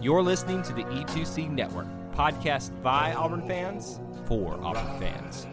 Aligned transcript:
You're 0.00 0.22
listening 0.22 0.62
to 0.62 0.72
the 0.72 0.84
E2C 0.84 1.50
Network, 1.50 1.86
podcast 2.14 2.70
by 2.82 3.12
Auburn 3.12 3.46
fans 3.46 4.00
for 4.24 4.58
Auburn 4.62 4.98
fans. 4.98 5.46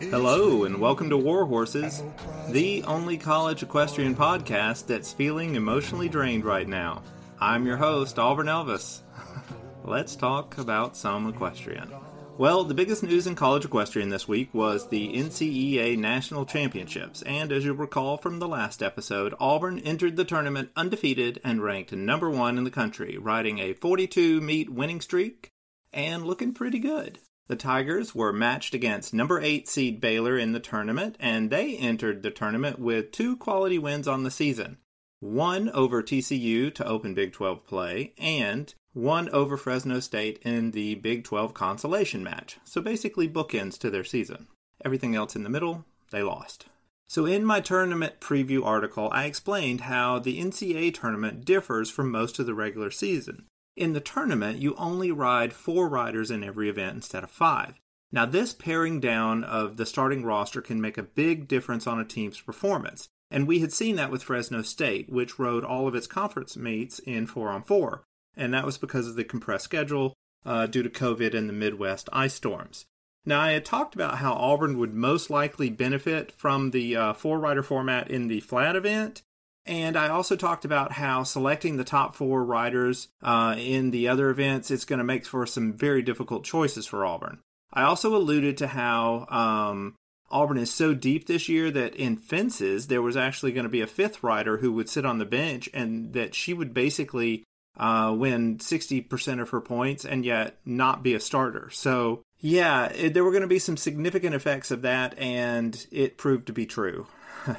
Hello, 0.00 0.64
and 0.64 0.80
welcome 0.80 1.08
to 1.10 1.16
War 1.16 1.44
Horses, 1.44 2.02
the 2.48 2.82
only 2.82 3.16
college 3.16 3.62
equestrian 3.62 4.16
podcast 4.16 4.86
that's 4.86 5.12
feeling 5.12 5.54
emotionally 5.54 6.08
drained 6.08 6.44
right 6.44 6.66
now. 6.66 7.04
I'm 7.38 7.64
your 7.64 7.76
host, 7.76 8.18
Auburn 8.18 8.48
Elvis. 8.48 9.02
Let's 9.84 10.16
talk 10.16 10.58
about 10.58 10.96
some 10.96 11.28
equestrian. 11.28 11.92
Well, 12.38 12.62
the 12.62 12.72
biggest 12.72 13.02
news 13.02 13.26
in 13.26 13.34
college 13.34 13.64
equestrian 13.64 14.10
this 14.10 14.28
week 14.28 14.54
was 14.54 14.86
the 14.86 15.12
NCEA 15.12 15.98
National 15.98 16.46
Championships, 16.46 17.20
and 17.22 17.50
as 17.50 17.64
you'll 17.64 17.74
recall 17.74 18.16
from 18.16 18.38
the 18.38 18.46
last 18.46 18.80
episode, 18.80 19.34
Auburn 19.40 19.80
entered 19.80 20.14
the 20.14 20.24
tournament 20.24 20.70
undefeated 20.76 21.40
and 21.42 21.64
ranked 21.64 21.90
number 21.90 22.30
one 22.30 22.56
in 22.56 22.62
the 22.62 22.70
country, 22.70 23.18
riding 23.18 23.58
a 23.58 23.72
42 23.72 24.40
meet 24.40 24.70
winning 24.70 25.00
streak 25.00 25.50
and 25.92 26.24
looking 26.24 26.54
pretty 26.54 26.78
good. 26.78 27.18
The 27.48 27.56
Tigers 27.56 28.14
were 28.14 28.32
matched 28.32 28.72
against 28.72 29.12
number 29.12 29.40
8 29.40 29.68
seed 29.68 30.00
Baylor 30.00 30.38
in 30.38 30.52
the 30.52 30.60
tournament, 30.60 31.16
and 31.18 31.50
they 31.50 31.76
entered 31.76 32.22
the 32.22 32.30
tournament 32.30 32.78
with 32.78 33.10
two 33.10 33.36
quality 33.36 33.80
wins 33.80 34.06
on 34.06 34.22
the 34.22 34.30
season 34.30 34.76
one 35.20 35.68
over 35.70 36.02
TCU 36.02 36.72
to 36.74 36.86
open 36.86 37.14
Big 37.14 37.32
12 37.32 37.66
play, 37.66 38.12
and 38.18 38.74
one 38.92 39.28
over 39.30 39.56
Fresno 39.56 40.00
State 40.00 40.38
in 40.42 40.70
the 40.72 40.94
Big 40.96 41.24
12 41.24 41.54
consolation 41.54 42.22
match. 42.22 42.58
So 42.64 42.80
basically, 42.80 43.28
bookends 43.28 43.78
to 43.78 43.90
their 43.90 44.04
season. 44.04 44.46
Everything 44.84 45.14
else 45.14 45.34
in 45.34 45.42
the 45.42 45.50
middle, 45.50 45.84
they 46.10 46.22
lost. 46.22 46.66
So, 47.08 47.24
in 47.24 47.44
my 47.44 47.60
tournament 47.60 48.20
preview 48.20 48.64
article, 48.64 49.08
I 49.12 49.24
explained 49.24 49.82
how 49.82 50.18
the 50.18 50.38
NCAA 50.38 50.92
tournament 50.92 51.44
differs 51.44 51.90
from 51.90 52.10
most 52.10 52.38
of 52.38 52.46
the 52.46 52.54
regular 52.54 52.90
season. 52.90 53.46
In 53.76 53.94
the 53.94 54.00
tournament, 54.00 54.58
you 54.58 54.74
only 54.76 55.10
ride 55.10 55.52
four 55.52 55.88
riders 55.88 56.30
in 56.30 56.44
every 56.44 56.68
event 56.68 56.96
instead 56.96 57.24
of 57.24 57.30
five. 57.30 57.80
Now, 58.12 58.26
this 58.26 58.52
paring 58.52 59.00
down 59.00 59.42
of 59.42 59.78
the 59.78 59.86
starting 59.86 60.22
roster 60.22 60.60
can 60.60 60.80
make 60.80 60.98
a 60.98 61.02
big 61.02 61.48
difference 61.48 61.86
on 61.86 61.98
a 61.98 62.04
team's 62.04 62.40
performance. 62.40 63.08
And 63.30 63.46
we 63.46 63.60
had 63.60 63.72
seen 63.72 63.96
that 63.96 64.10
with 64.10 64.22
Fresno 64.22 64.62
State, 64.62 65.10
which 65.10 65.38
rode 65.38 65.64
all 65.64 65.86
of 65.86 65.94
its 65.94 66.06
conference 66.06 66.56
meets 66.56 66.98
in 67.00 67.26
4 67.26 67.50
on 67.50 67.62
4. 67.62 68.02
And 68.36 68.54
that 68.54 68.64
was 68.64 68.78
because 68.78 69.06
of 69.06 69.16
the 69.16 69.24
compressed 69.24 69.64
schedule 69.64 70.14
uh, 70.46 70.66
due 70.66 70.82
to 70.82 70.88
COVID 70.88 71.34
and 71.34 71.48
the 71.48 71.52
Midwest 71.52 72.08
ice 72.12 72.34
storms. 72.34 72.86
Now, 73.26 73.40
I 73.40 73.52
had 73.52 73.64
talked 73.64 73.94
about 73.94 74.18
how 74.18 74.32
Auburn 74.32 74.78
would 74.78 74.94
most 74.94 75.28
likely 75.28 75.68
benefit 75.68 76.32
from 76.32 76.70
the 76.70 76.96
uh, 76.96 77.12
four 77.12 77.38
rider 77.38 77.62
format 77.62 78.10
in 78.10 78.28
the 78.28 78.40
flat 78.40 78.76
event. 78.76 79.22
And 79.66 79.98
I 79.98 80.08
also 80.08 80.34
talked 80.34 80.64
about 80.64 80.92
how 80.92 81.24
selecting 81.24 81.76
the 81.76 81.84
top 81.84 82.14
four 82.14 82.42
riders 82.42 83.08
uh, 83.22 83.54
in 83.58 83.90
the 83.90 84.08
other 84.08 84.30
events 84.30 84.70
is 84.70 84.86
going 84.86 84.98
to 84.98 85.04
make 85.04 85.26
for 85.26 85.44
some 85.44 85.74
very 85.74 86.00
difficult 86.00 86.44
choices 86.44 86.86
for 86.86 87.04
Auburn. 87.04 87.40
I 87.70 87.82
also 87.82 88.16
alluded 88.16 88.56
to 88.58 88.68
how 88.68 89.26
um, 89.28 89.94
Auburn 90.30 90.58
is 90.58 90.72
so 90.72 90.94
deep 90.94 91.26
this 91.26 91.48
year 91.48 91.70
that 91.70 91.94
in 91.94 92.16
fences, 92.16 92.86
there 92.86 93.02
was 93.02 93.16
actually 93.16 93.52
going 93.52 93.64
to 93.64 93.70
be 93.70 93.80
a 93.80 93.86
fifth 93.86 94.22
rider 94.22 94.58
who 94.58 94.72
would 94.72 94.88
sit 94.88 95.06
on 95.06 95.18
the 95.18 95.24
bench 95.24 95.68
and 95.72 96.12
that 96.12 96.34
she 96.34 96.52
would 96.52 96.74
basically 96.74 97.44
uh, 97.78 98.14
win 98.16 98.58
60% 98.58 99.40
of 99.40 99.50
her 99.50 99.60
points 99.60 100.04
and 100.04 100.24
yet 100.24 100.58
not 100.64 101.02
be 101.02 101.14
a 101.14 101.20
starter. 101.20 101.70
So, 101.70 102.22
yeah, 102.40 102.86
it, 102.86 103.14
there 103.14 103.24
were 103.24 103.30
going 103.30 103.42
to 103.42 103.48
be 103.48 103.58
some 103.58 103.76
significant 103.76 104.34
effects 104.34 104.70
of 104.70 104.82
that, 104.82 105.18
and 105.18 105.86
it 105.90 106.18
proved 106.18 106.48
to 106.48 106.52
be 106.52 106.66
true. 106.66 107.06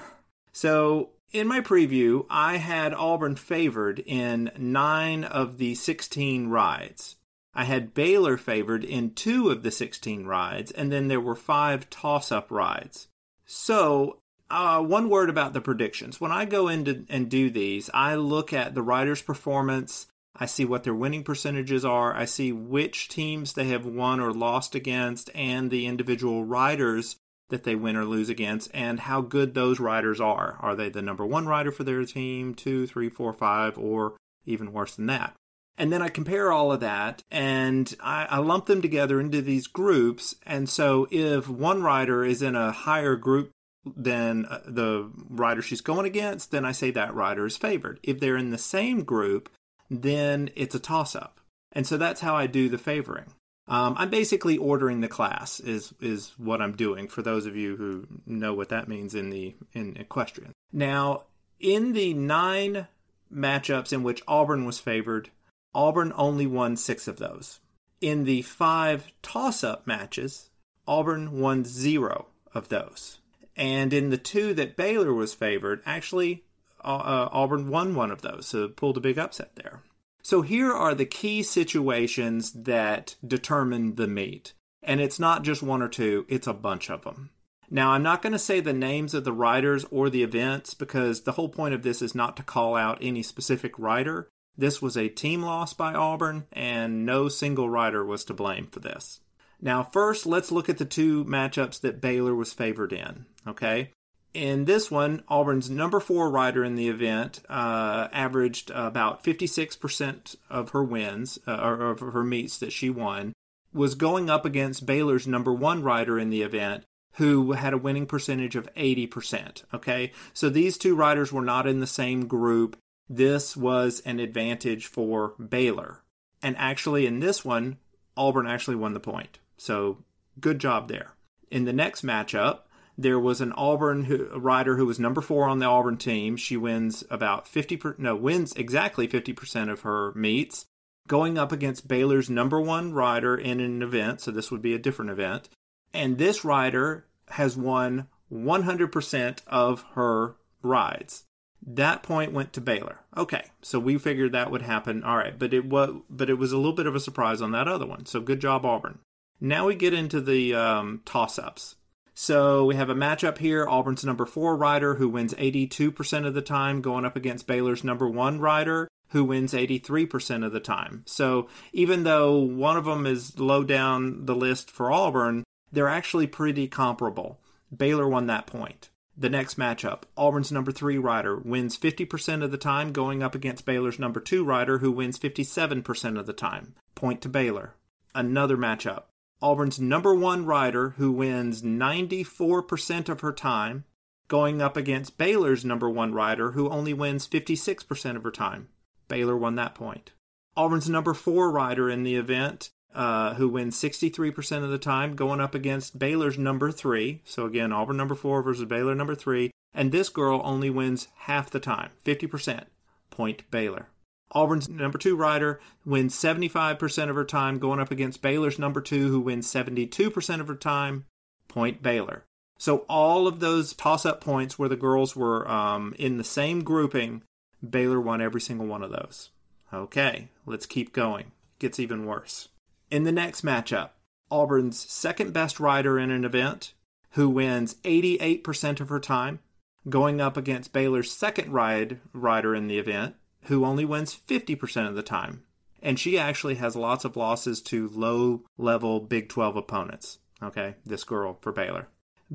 so, 0.52 1.12
in 1.32 1.48
my 1.48 1.62
preview, 1.62 2.26
I 2.30 2.58
had 2.58 2.94
Auburn 2.94 3.36
favored 3.36 4.00
in 4.00 4.52
nine 4.58 5.24
of 5.24 5.58
the 5.58 5.76
16 5.76 6.48
rides. 6.48 7.16
I 7.60 7.66
had 7.66 7.94
Baylor 7.94 8.38
favored 8.38 8.86
in 8.86 9.16
two 9.16 9.50
of 9.50 9.64
the 9.64 9.72
16 9.72 10.26
rides, 10.26 10.72
and 10.72 10.90
then 10.94 11.10
there 11.10 11.20
were 11.20 11.36
five 11.36 11.90
toss 11.90 12.32
up 12.32 12.50
rides. 12.50 13.10
So, 13.46 14.22
uh, 14.50 14.82
one 14.82 15.10
word 15.10 15.30
about 15.30 15.52
the 15.52 15.60
predictions. 15.60 16.22
When 16.22 16.32
I 16.32 16.46
go 16.46 16.70
in 16.70 17.06
and 17.10 17.30
do 17.30 17.50
these, 17.50 17.90
I 17.94 18.16
look 18.16 18.54
at 18.54 18.76
the 18.76 18.82
rider's 18.82 19.22
performance. 19.22 20.08
I 20.34 20.46
see 20.46 20.64
what 20.64 20.86
their 20.86 20.96
winning 20.96 21.26
percentages 21.26 21.84
are. 21.84 22.16
I 22.16 22.24
see 22.24 22.54
which 22.54 23.10
teams 23.10 23.52
they 23.52 23.68
have 23.68 23.86
won 23.86 24.22
or 24.22 24.32
lost 24.32 24.74
against 24.74 25.30
and 25.36 25.70
the 25.70 25.86
individual 25.86 26.46
riders 26.46 27.18
that 27.50 27.66
they 27.66 27.76
win 27.76 27.98
or 27.98 28.06
lose 28.06 28.30
against 28.30 28.72
and 28.74 29.02
how 29.02 29.20
good 29.20 29.54
those 29.54 29.82
riders 29.82 30.22
are. 30.22 30.56
Are 30.62 30.78
they 30.78 30.88
the 30.88 31.02
number 31.02 31.26
one 31.26 31.46
rider 31.46 31.74
for 31.74 31.84
their 31.84 32.06
team, 32.06 32.56
two, 32.56 32.88
three, 32.88 33.10
four, 33.10 33.34
five, 33.34 33.78
or 33.78 34.16
even 34.46 34.72
worse 34.72 34.96
than 34.96 35.08
that? 35.08 35.36
And 35.80 35.94
then 35.94 36.02
I 36.02 36.10
compare 36.10 36.52
all 36.52 36.74
of 36.74 36.82
that 36.82 37.24
and 37.32 37.96
I, 38.02 38.28
I, 38.30 38.38
lump 38.40 38.66
them 38.66 38.82
together 38.82 39.20
into 39.20 39.42
these 39.42 39.66
groups. 39.66 40.36
And 40.46 40.70
so 40.70 41.08
if 41.10 41.48
one 41.48 41.82
rider 41.82 42.26
is 42.26 42.42
in 42.42 42.58
a 42.58 42.74
higher 42.74 43.16
group 43.16 43.52
than 43.86 44.46
uh, 44.46 44.60
the 44.66 45.10
rider 45.30 45.62
she's 45.62 45.80
going 45.80 46.06
against, 46.06 46.52
then 46.52 46.66
I 46.66 46.74
say 46.74 46.92
that 46.92 47.16
rider 47.16 47.46
is 47.46 47.56
favored. 47.56 48.02
If 48.04 48.20
they're 48.20 48.36
in 48.36 48.50
the 48.50 48.58
same 48.58 49.06
group, 49.06 49.50
then 49.90 50.50
it's 50.54 50.76
a 50.76 50.80
toss 50.80 51.16
up. 51.16 51.40
And 51.72 51.88
so 51.88 51.96
that's 51.98 52.20
how 52.20 52.36
I 52.36 52.46
do 52.46 52.68
the 52.68 52.78
favoring. 52.78 53.34
Um, 53.70 53.96
I'm 53.98 54.10
basically 54.10 54.58
ordering 54.58 55.00
the 55.00 55.08
class 55.08 55.60
is 55.60 55.94
is 56.02 56.34
what 56.38 56.60
I'm 56.60 56.76
doing 56.76 57.08
for 57.08 57.22
those 57.22 57.46
of 57.46 57.56
you 57.56 57.78
who 57.78 58.08
know 58.26 58.54
what 58.54 58.70
that 58.70 58.88
means 58.88 59.14
in 59.14 59.30
the 59.30 59.56
in 59.74 59.96
equestrian. 59.96 60.52
Now, 60.74 61.26
in 61.60 61.94
the 61.94 62.16
nine 62.16 62.88
matchups 63.32 63.94
in 63.94 64.02
which 64.02 64.24
Auburn 64.28 64.66
was 64.66 64.80
favored, 64.80 65.30
Auburn 65.74 66.14
only 66.16 66.48
won 66.48 66.76
six 66.76 67.08
of 67.08 67.18
those. 67.18 67.60
In 68.02 68.24
the 68.24 68.42
five 68.42 69.12
toss 69.22 69.64
up 69.64 69.86
matches, 69.86 70.50
Auburn 70.88 71.40
won 71.40 71.66
zero 71.66 72.28
of 72.54 72.70
those. 72.70 73.20
And 73.56 73.94
in 73.94 74.10
the 74.10 74.18
two 74.18 74.54
that 74.54 74.78
Baylor 74.78 75.14
was 75.14 75.34
favored, 75.34 75.82
actually, 75.86 76.46
uh, 76.82 77.28
Auburn 77.32 77.70
won 77.70 77.94
one 77.94 78.10
of 78.10 78.22
those, 78.22 78.48
so 78.48 78.70
pulled 78.70 78.98
a 78.98 79.02
big 79.02 79.20
upset 79.20 79.56
there. 79.56 79.82
So 80.24 80.42
here 80.42 80.72
are 80.72 80.96
the 80.96 81.06
key 81.06 81.44
situations 81.44 82.52
that 82.54 83.16
determine 83.26 83.96
the 83.96 84.08
meet. 84.08 84.54
And 84.82 85.02
it's 85.02 85.20
not 85.20 85.44
just 85.44 85.62
one 85.62 85.82
or 85.82 85.90
two, 85.90 86.26
it's 86.30 86.48
a 86.48 86.54
bunch 86.54 86.90
of 86.90 87.04
them. 87.04 87.32
Now, 87.70 87.92
I'm 87.92 88.04
not 88.04 88.22
going 88.22 88.34
to 88.34 88.40
say 88.40 88.60
the 88.60 88.74
names 88.74 89.14
of 89.14 89.26
the 89.26 89.34
riders 89.34 89.86
or 89.92 90.10
the 90.10 90.24
events 90.24 90.74
because 90.74 91.22
the 91.22 91.34
whole 91.34 91.50
point 91.50 91.74
of 91.74 91.84
this 91.84 92.02
is 92.02 92.16
not 92.16 92.36
to 92.38 92.44
call 92.44 92.76
out 92.76 92.98
any 93.02 93.22
specific 93.22 93.78
rider. 93.78 94.30
This 94.60 94.82
was 94.82 94.98
a 94.98 95.08
team 95.08 95.42
loss 95.42 95.72
by 95.72 95.94
Auburn, 95.94 96.46
and 96.52 97.06
no 97.06 97.30
single 97.30 97.70
rider 97.70 98.04
was 98.04 98.26
to 98.26 98.34
blame 98.34 98.68
for 98.68 98.82
this. 98.82 99.22
Now, 99.62 99.84
first, 99.84 100.26
let's 100.26 100.52
look 100.52 100.68
at 100.68 100.78
the 100.78 100.84
two 100.84 101.24
matchups 101.24 101.80
that 101.80 102.02
Baylor 102.02 102.36
was 102.36 102.52
favored 102.52 102.92
in. 102.92 103.26
Okay. 103.48 103.94
In 104.34 104.66
this 104.66 104.92
one, 104.92 105.24
Auburn's 105.30 105.70
number 105.70 106.02
four 106.02 106.30
rider 106.30 106.66
in 106.66 106.76
the 106.76 106.90
event 106.90 107.40
uh, 107.48 108.10
averaged 108.12 108.70
about 108.72 109.24
56% 109.24 110.36
of 110.50 110.72
her 110.72 110.84
wins, 110.84 111.40
uh, 111.48 111.56
or 111.56 111.92
of 111.92 112.02
her 112.02 112.24
meets 112.26 112.58
that 112.58 112.74
she 112.74 112.90
won, 112.90 113.32
was 113.74 113.96
going 113.96 114.30
up 114.30 114.44
against 114.44 114.86
Baylor's 114.86 115.26
number 115.26 115.54
one 115.54 115.84
rider 115.84 116.20
in 116.20 116.32
the 116.32 116.42
event, 116.42 116.84
who 117.14 117.54
had 117.54 117.72
a 117.72 117.78
winning 117.78 118.06
percentage 118.06 118.58
of 118.58 118.74
80%. 118.76 119.64
Okay, 119.74 120.12
so 120.34 120.50
these 120.50 120.78
two 120.78 120.96
riders 120.96 121.32
were 121.32 121.46
not 121.46 121.66
in 121.66 121.80
the 121.80 121.88
same 121.88 122.28
group 122.28 122.76
this 123.10 123.58
was 123.58 124.02
an 124.06 124.20
advantage 124.20 124.86
for 124.86 125.34
Baylor. 125.40 126.04
And 126.42 126.56
actually, 126.58 127.06
in 127.06 127.20
this 127.20 127.44
one, 127.44 127.78
Auburn 128.16 128.48
actually 128.48 128.76
won 128.76 128.94
the 128.94 129.00
point. 129.00 129.40
So 129.58 130.04
good 130.40 130.60
job 130.60 130.88
there. 130.88 131.14
In 131.52 131.66
the 131.66 131.74
next 131.74 132.06
matchup, 132.06 132.60
there 132.98 133.20
was 133.20 133.42
an 133.42 133.54
Auburn 133.54 134.04
who, 134.04 134.28
rider 134.38 134.78
who 134.78 134.86
was 134.86 135.00
number 135.00 135.22
four 135.22 135.48
on 135.48 135.60
the 135.60 135.66
Auburn 135.66 135.98
team. 135.98 136.38
She 136.38 136.58
wins 136.58 137.04
about 137.10 137.48
50, 137.48 137.78
per, 137.78 137.96
no, 137.98 138.16
wins 138.16 138.54
exactly 138.54 139.08
50% 139.08 139.72
of 139.72 139.82
her 139.82 140.14
meets, 140.14 140.66
going 141.08 141.38
up 141.38 141.52
against 141.52 141.88
Baylor's 141.88 142.30
number 142.30 142.62
one 142.62 142.94
rider 142.94 143.36
in 143.36 143.60
an 143.60 143.82
event. 143.82 144.22
So 144.22 144.32
this 144.32 144.52
would 144.52 144.62
be 144.62 144.76
a 144.76 144.80
different 144.80 145.12
event. 145.12 145.50
And 145.94 146.18
this 146.18 146.46
rider 146.46 147.08
has 147.30 147.58
won 147.58 148.08
100% 148.32 149.40
of 149.48 149.86
her 149.94 150.36
rides. 150.62 151.24
That 151.66 152.04
point 152.04 152.34
went 152.34 152.54
to 152.54 152.62
Baylor. 152.62 153.00
Okay, 153.16 153.44
so 153.62 153.80
we 153.80 153.98
figured 153.98 154.32
that 154.32 154.52
would 154.52 154.62
happen. 154.62 155.04
All 155.04 155.18
right, 155.18 155.38
but 155.38 155.54
it 155.54 155.66
was 155.66 156.02
but 156.10 156.30
it 156.30 156.36
was 156.36 156.52
a 156.52 156.58
little 156.58 156.74
bit 156.74 156.88
of 156.88 156.96
a 156.96 157.00
surprise 157.00 157.42
on 157.42 157.52
that 157.52 157.68
other 157.68 157.86
one. 157.86 158.06
So 158.06 158.22
good 158.22 158.40
job, 158.40 158.66
Auburn. 158.66 159.00
Now 159.42 159.68
we 159.68 159.76
get 159.76 159.94
into 159.94 160.20
the 160.20 160.54
um, 160.54 161.02
toss-ups. 161.06 161.76
So 162.14 162.66
we 162.66 162.76
have 162.76 162.90
a 162.90 162.96
matchup 162.96 163.38
here. 163.38 163.66
Auburn's 163.66 164.04
number 164.04 164.26
four 164.26 164.58
rider 164.58 164.96
who 164.96 165.08
wins 165.08 165.34
82% 165.36 166.28
of 166.28 166.34
the 166.34 166.42
time, 166.42 166.82
going 166.82 167.06
up 167.06 167.16
against 167.16 167.48
Baylor's 167.48 167.82
number 167.82 168.10
one 168.10 168.42
rider 168.42 168.90
who 169.12 169.24
wins 169.24 169.54
83% 169.54 170.46
of 170.46 170.52
the 170.52 170.60
time. 170.60 171.04
So 171.06 171.48
even 171.72 172.04
though 172.04 172.38
one 172.38 172.76
of 172.76 172.86
them 172.86 173.06
is 173.06 173.40
low 173.40 173.64
down 173.64 174.26
the 174.26 174.36
list 174.36 174.70
for 174.70 174.92
Auburn, 174.92 175.46
they're 175.72 175.88
actually 175.88 176.28
pretty 176.28 176.68
comparable. 176.68 177.40
Baylor 177.76 178.08
won 178.08 178.28
that 178.28 178.48
point. 178.48 178.89
The 179.20 179.30
next 179.30 179.60
matchup, 179.60 180.04
Auburn's 180.16 180.50
number 180.50 180.72
three 180.72 180.98
rider 180.98 181.36
wins 181.36 181.78
50% 181.78 182.42
of 182.42 182.52
the 182.52 182.58
time, 182.58 182.94
going 182.94 183.22
up 183.22 183.36
against 183.36 183.66
Baylor's 183.66 184.00
number 184.00 184.22
two 184.22 184.46
rider, 184.46 184.78
who 184.78 184.94
wins 184.94 185.20
57% 185.20 186.18
of 186.18 186.26
the 186.26 186.32
time. 186.32 186.74
Point 186.96 187.22
to 187.24 187.30
Baylor. 187.30 187.76
Another 188.16 188.56
matchup, 188.56 189.04
Auburn's 189.42 189.78
number 189.78 190.16
one 190.16 190.46
rider, 190.46 190.92
who 190.92 191.12
wins 191.12 191.62
94% 191.62 193.10
of 193.10 193.20
her 193.20 193.34
time, 193.34 193.84
going 194.30 194.62
up 194.62 194.78
against 194.78 195.18
Baylor's 195.18 195.66
number 195.66 195.90
one 195.90 196.14
rider, 196.14 196.52
who 196.52 196.70
only 196.70 196.94
wins 196.94 197.28
56% 197.28 198.16
of 198.16 198.24
her 198.24 198.32
time. 198.32 198.70
Baylor 199.10 199.36
won 199.36 199.56
that 199.56 199.76
point. 199.76 200.14
Auburn's 200.56 200.90
number 200.90 201.14
four 201.14 201.52
rider 201.52 201.90
in 201.90 202.04
the 202.04 202.16
event, 202.16 202.70
uh, 202.94 203.36
who 203.36 203.48
wins 203.48 203.80
63% 203.80 204.64
of 204.64 204.70
the 204.70 204.78
time, 204.78 205.16
going 205.16 205.40
up 205.40 205.56
against 205.56 206.00
Baylor's 206.00 206.38
number 206.38 206.72
three. 206.72 207.22
So 207.26 207.46
again, 207.46 207.72
Auburn 207.72 207.98
number 207.98 208.16
four 208.16 208.42
versus 208.42 208.66
Baylor 208.66 208.96
number 208.96 209.16
three. 209.16 209.52
And 209.74 209.92
this 209.92 210.10
girl 210.10 210.42
only 210.44 210.70
wins 210.70 211.08
half 211.16 211.50
the 211.50 211.60
time, 211.60 211.92
50%. 212.04 212.66
Point 213.12 213.50
Baylor. 213.52 213.90
Auburn's 214.32 214.70
number 214.70 214.98
two 214.98 215.16
rider 215.16 215.60
wins 215.86 216.16
75% 216.16 217.10
of 217.10 217.16
her 217.16 217.26
time, 217.26 217.60
going 217.60 217.80
up 217.80 217.92
against 217.92 218.22
Baylor's 218.22 218.60
number 218.60 218.82
two, 218.82 219.10
who 219.10 219.20
wins 219.20 219.52
72% 219.52 220.40
of 220.40 220.48
her 220.48 220.56
time. 220.56 221.06
Point 221.48 221.82
Baylor. 221.82 222.24
So 222.58 222.80
all 222.90 223.28
of 223.28 223.40
those 223.40 223.74
toss 223.74 224.06
up 224.06 224.22
points 224.22 224.60
where 224.60 224.70
the 224.70 224.76
girls 224.76 225.16
were 225.16 225.50
um, 225.50 225.96
in 225.98 226.18
the 226.18 226.24
same 226.24 226.64
grouping 226.64 227.24
Baylor 227.68 228.00
won 228.00 228.22
every 228.22 228.42
single 228.42 228.68
one 228.68 228.84
of 228.84 228.92
those. 228.92 229.30
Okay, 229.74 230.30
let's 230.46 230.66
keep 230.66 230.94
going. 230.94 231.32
Gets 231.60 231.80
even 231.80 232.06
worse. 232.06 232.50
In 232.90 233.04
the 233.04 233.12
next 233.12 233.46
matchup, 233.46 233.92
Auburn's 234.32 234.80
second 234.80 235.34
best 235.34 235.60
rider 235.60 236.00
in 236.00 236.12
an 236.12 236.26
event, 236.26 236.74
who 237.12 237.30
wins 237.30 237.76
88% 237.84 238.80
of 238.80 238.90
her 238.90 239.00
time, 239.00 239.40
going 239.88 240.20
up 240.20 240.38
against 240.38 240.74
Baylor's 240.74 241.12
second 241.12 241.52
ride 241.52 242.00
rider 242.14 242.56
in 242.56 242.68
the 242.68 242.80
event, 242.80 243.16
who 243.44 243.66
only 243.66 243.86
wins 243.86 244.20
50% 244.28 244.88
of 244.88 244.96
the 244.96 245.04
time. 245.04 245.44
And 245.82 246.00
she 246.00 246.20
actually 246.20 246.56
has 246.56 246.76
lots 246.76 247.06
of 247.06 247.16
losses 247.16 247.62
to 247.64 247.90
low 247.90 248.44
level 248.58 249.00
Big 249.00 249.30
12 249.30 249.56
opponents. 249.56 250.20
Okay, 250.42 250.76
this 250.86 251.04
girl 251.04 251.38
for 251.42 251.52
Baylor. 251.52 251.88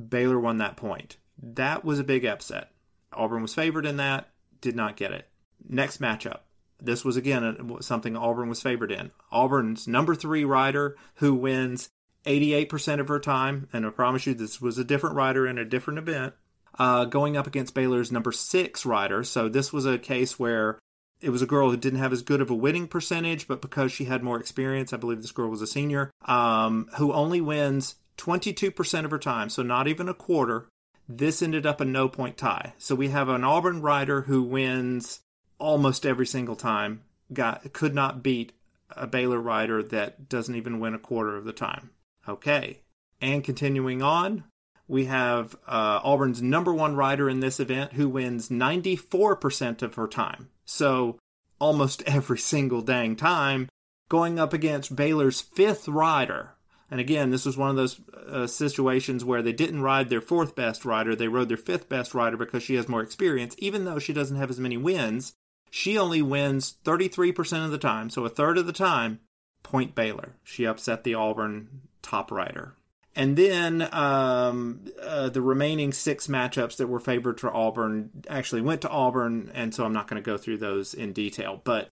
Baylor 0.08 0.40
won 0.40 0.58
that 0.58 0.76
point. 0.76 1.16
That 1.40 1.84
was 1.84 1.98
a 1.98 2.04
big 2.04 2.24
upset. 2.24 2.70
Auburn 3.12 3.42
was 3.42 3.54
favored 3.54 3.86
in 3.86 3.96
that 3.98 4.30
did 4.60 4.74
not 4.74 4.96
get 4.96 5.12
it. 5.12 5.28
Next 5.68 6.00
matchup. 6.00 6.40
This 6.80 7.04
was 7.04 7.16
again 7.16 7.76
something 7.80 8.16
Auburn 8.16 8.48
was 8.48 8.62
favored 8.62 8.92
in. 8.92 9.10
Auburn's 9.30 9.86
number 9.86 10.14
three 10.14 10.44
rider 10.44 10.96
who 11.16 11.34
wins 11.34 11.88
88% 12.26 13.00
of 13.00 13.08
her 13.08 13.20
time, 13.20 13.68
and 13.72 13.86
I 13.86 13.90
promise 13.90 14.26
you 14.26 14.34
this 14.34 14.60
was 14.60 14.78
a 14.78 14.84
different 14.84 15.16
rider 15.16 15.46
in 15.46 15.58
a 15.58 15.64
different 15.64 15.98
event, 15.98 16.34
uh, 16.78 17.04
going 17.04 17.36
up 17.36 17.46
against 17.46 17.74
Baylor's 17.74 18.10
number 18.10 18.32
six 18.32 18.86
rider. 18.86 19.24
So 19.24 19.48
this 19.48 19.72
was 19.72 19.86
a 19.86 19.98
case 19.98 20.38
where 20.38 20.78
it 21.20 21.30
was 21.30 21.42
a 21.42 21.46
girl 21.46 21.70
who 21.70 21.76
didn't 21.76 22.00
have 22.00 22.12
as 22.12 22.22
good 22.22 22.40
of 22.40 22.50
a 22.50 22.54
winning 22.54 22.88
percentage, 22.88 23.46
but 23.46 23.62
because 23.62 23.92
she 23.92 24.04
had 24.04 24.22
more 24.22 24.38
experience, 24.38 24.92
I 24.92 24.96
believe 24.96 25.22
this 25.22 25.32
girl 25.32 25.48
was 25.48 25.62
a 25.62 25.66
senior, 25.66 26.10
um, 26.24 26.88
who 26.96 27.12
only 27.12 27.40
wins 27.40 27.96
22% 28.16 29.04
of 29.04 29.10
her 29.10 29.18
time, 29.18 29.48
so 29.48 29.62
not 29.62 29.88
even 29.88 30.08
a 30.08 30.14
quarter, 30.14 30.68
this 31.08 31.42
ended 31.42 31.66
up 31.66 31.80
a 31.80 31.84
no 31.84 32.08
point 32.08 32.36
tie. 32.36 32.74
So 32.78 32.94
we 32.94 33.08
have 33.08 33.28
an 33.28 33.44
Auburn 33.44 33.82
rider 33.82 34.22
who 34.22 34.42
wins 34.42 35.20
almost 35.58 36.06
every 36.06 36.26
single 36.26 36.56
time. 36.56 37.02
Got 37.32 37.72
could 37.72 37.94
not 37.94 38.22
beat 38.22 38.52
a 38.90 39.06
Baylor 39.06 39.40
rider 39.40 39.82
that 39.82 40.28
doesn't 40.28 40.54
even 40.54 40.80
win 40.80 40.94
a 40.94 40.98
quarter 40.98 41.36
of 41.36 41.44
the 41.44 41.52
time. 41.52 41.90
Okay. 42.28 42.80
And 43.20 43.42
continuing 43.42 44.02
on, 44.02 44.44
we 44.86 45.06
have 45.06 45.56
uh, 45.66 46.00
Auburn's 46.02 46.42
number 46.42 46.72
one 46.74 46.94
rider 46.94 47.28
in 47.28 47.40
this 47.40 47.58
event 47.58 47.94
who 47.94 48.08
wins 48.08 48.50
94% 48.50 49.82
of 49.82 49.94
her 49.94 50.06
time. 50.06 50.50
So 50.64 51.18
almost 51.58 52.02
every 52.06 52.38
single 52.38 52.82
dang 52.82 53.16
time, 53.16 53.68
going 54.08 54.38
up 54.38 54.52
against 54.52 54.94
Baylor's 54.94 55.40
fifth 55.40 55.88
rider 55.88 56.54
and 56.94 57.00
again, 57.00 57.30
this 57.30 57.44
was 57.44 57.56
one 57.56 57.70
of 57.70 57.76
those 57.76 58.00
uh, 58.28 58.46
situations 58.46 59.24
where 59.24 59.42
they 59.42 59.52
didn't 59.52 59.82
ride 59.82 60.10
their 60.10 60.20
fourth 60.20 60.54
best 60.54 60.84
rider. 60.84 61.16
They 61.16 61.28
rode 61.28 61.48
their 61.48 61.56
fifth 61.56 61.88
best 61.88 62.14
rider 62.14 62.36
because 62.36 62.62
she 62.62 62.74
has 62.74 62.88
more 62.88 63.02
experience. 63.02 63.56
Even 63.58 63.84
though 63.84 63.98
she 63.98 64.12
doesn't 64.12 64.36
have 64.36 64.50
as 64.50 64.60
many 64.60 64.76
wins, 64.76 65.34
she 65.74 65.98
only 65.98 66.22
wins 66.22 66.76
33% 66.84 67.64
of 67.64 67.72
the 67.72 67.78
time. 67.78 68.08
So 68.08 68.24
a 68.24 68.28
third 68.28 68.58
of 68.58 68.66
the 68.66 68.72
time, 68.72 69.18
Point 69.64 69.96
Baylor. 69.96 70.36
She 70.44 70.68
upset 70.68 71.02
the 71.02 71.14
Auburn 71.14 71.80
top 72.00 72.30
rider. 72.30 72.76
And 73.16 73.36
then 73.36 73.88
um, 73.92 74.84
uh, 75.02 75.30
the 75.30 75.42
remaining 75.42 75.92
six 75.92 76.28
matchups 76.28 76.76
that 76.76 76.86
were 76.86 77.00
favored 77.00 77.38
to 77.38 77.50
Auburn 77.50 78.10
actually 78.28 78.62
went 78.62 78.82
to 78.82 78.88
Auburn, 78.88 79.50
and 79.52 79.74
so 79.74 79.84
I'm 79.84 79.92
not 79.92 80.06
going 80.06 80.22
to 80.22 80.24
go 80.24 80.38
through 80.38 80.58
those 80.58 80.94
in 80.94 81.12
detail. 81.12 81.60
But 81.64 81.88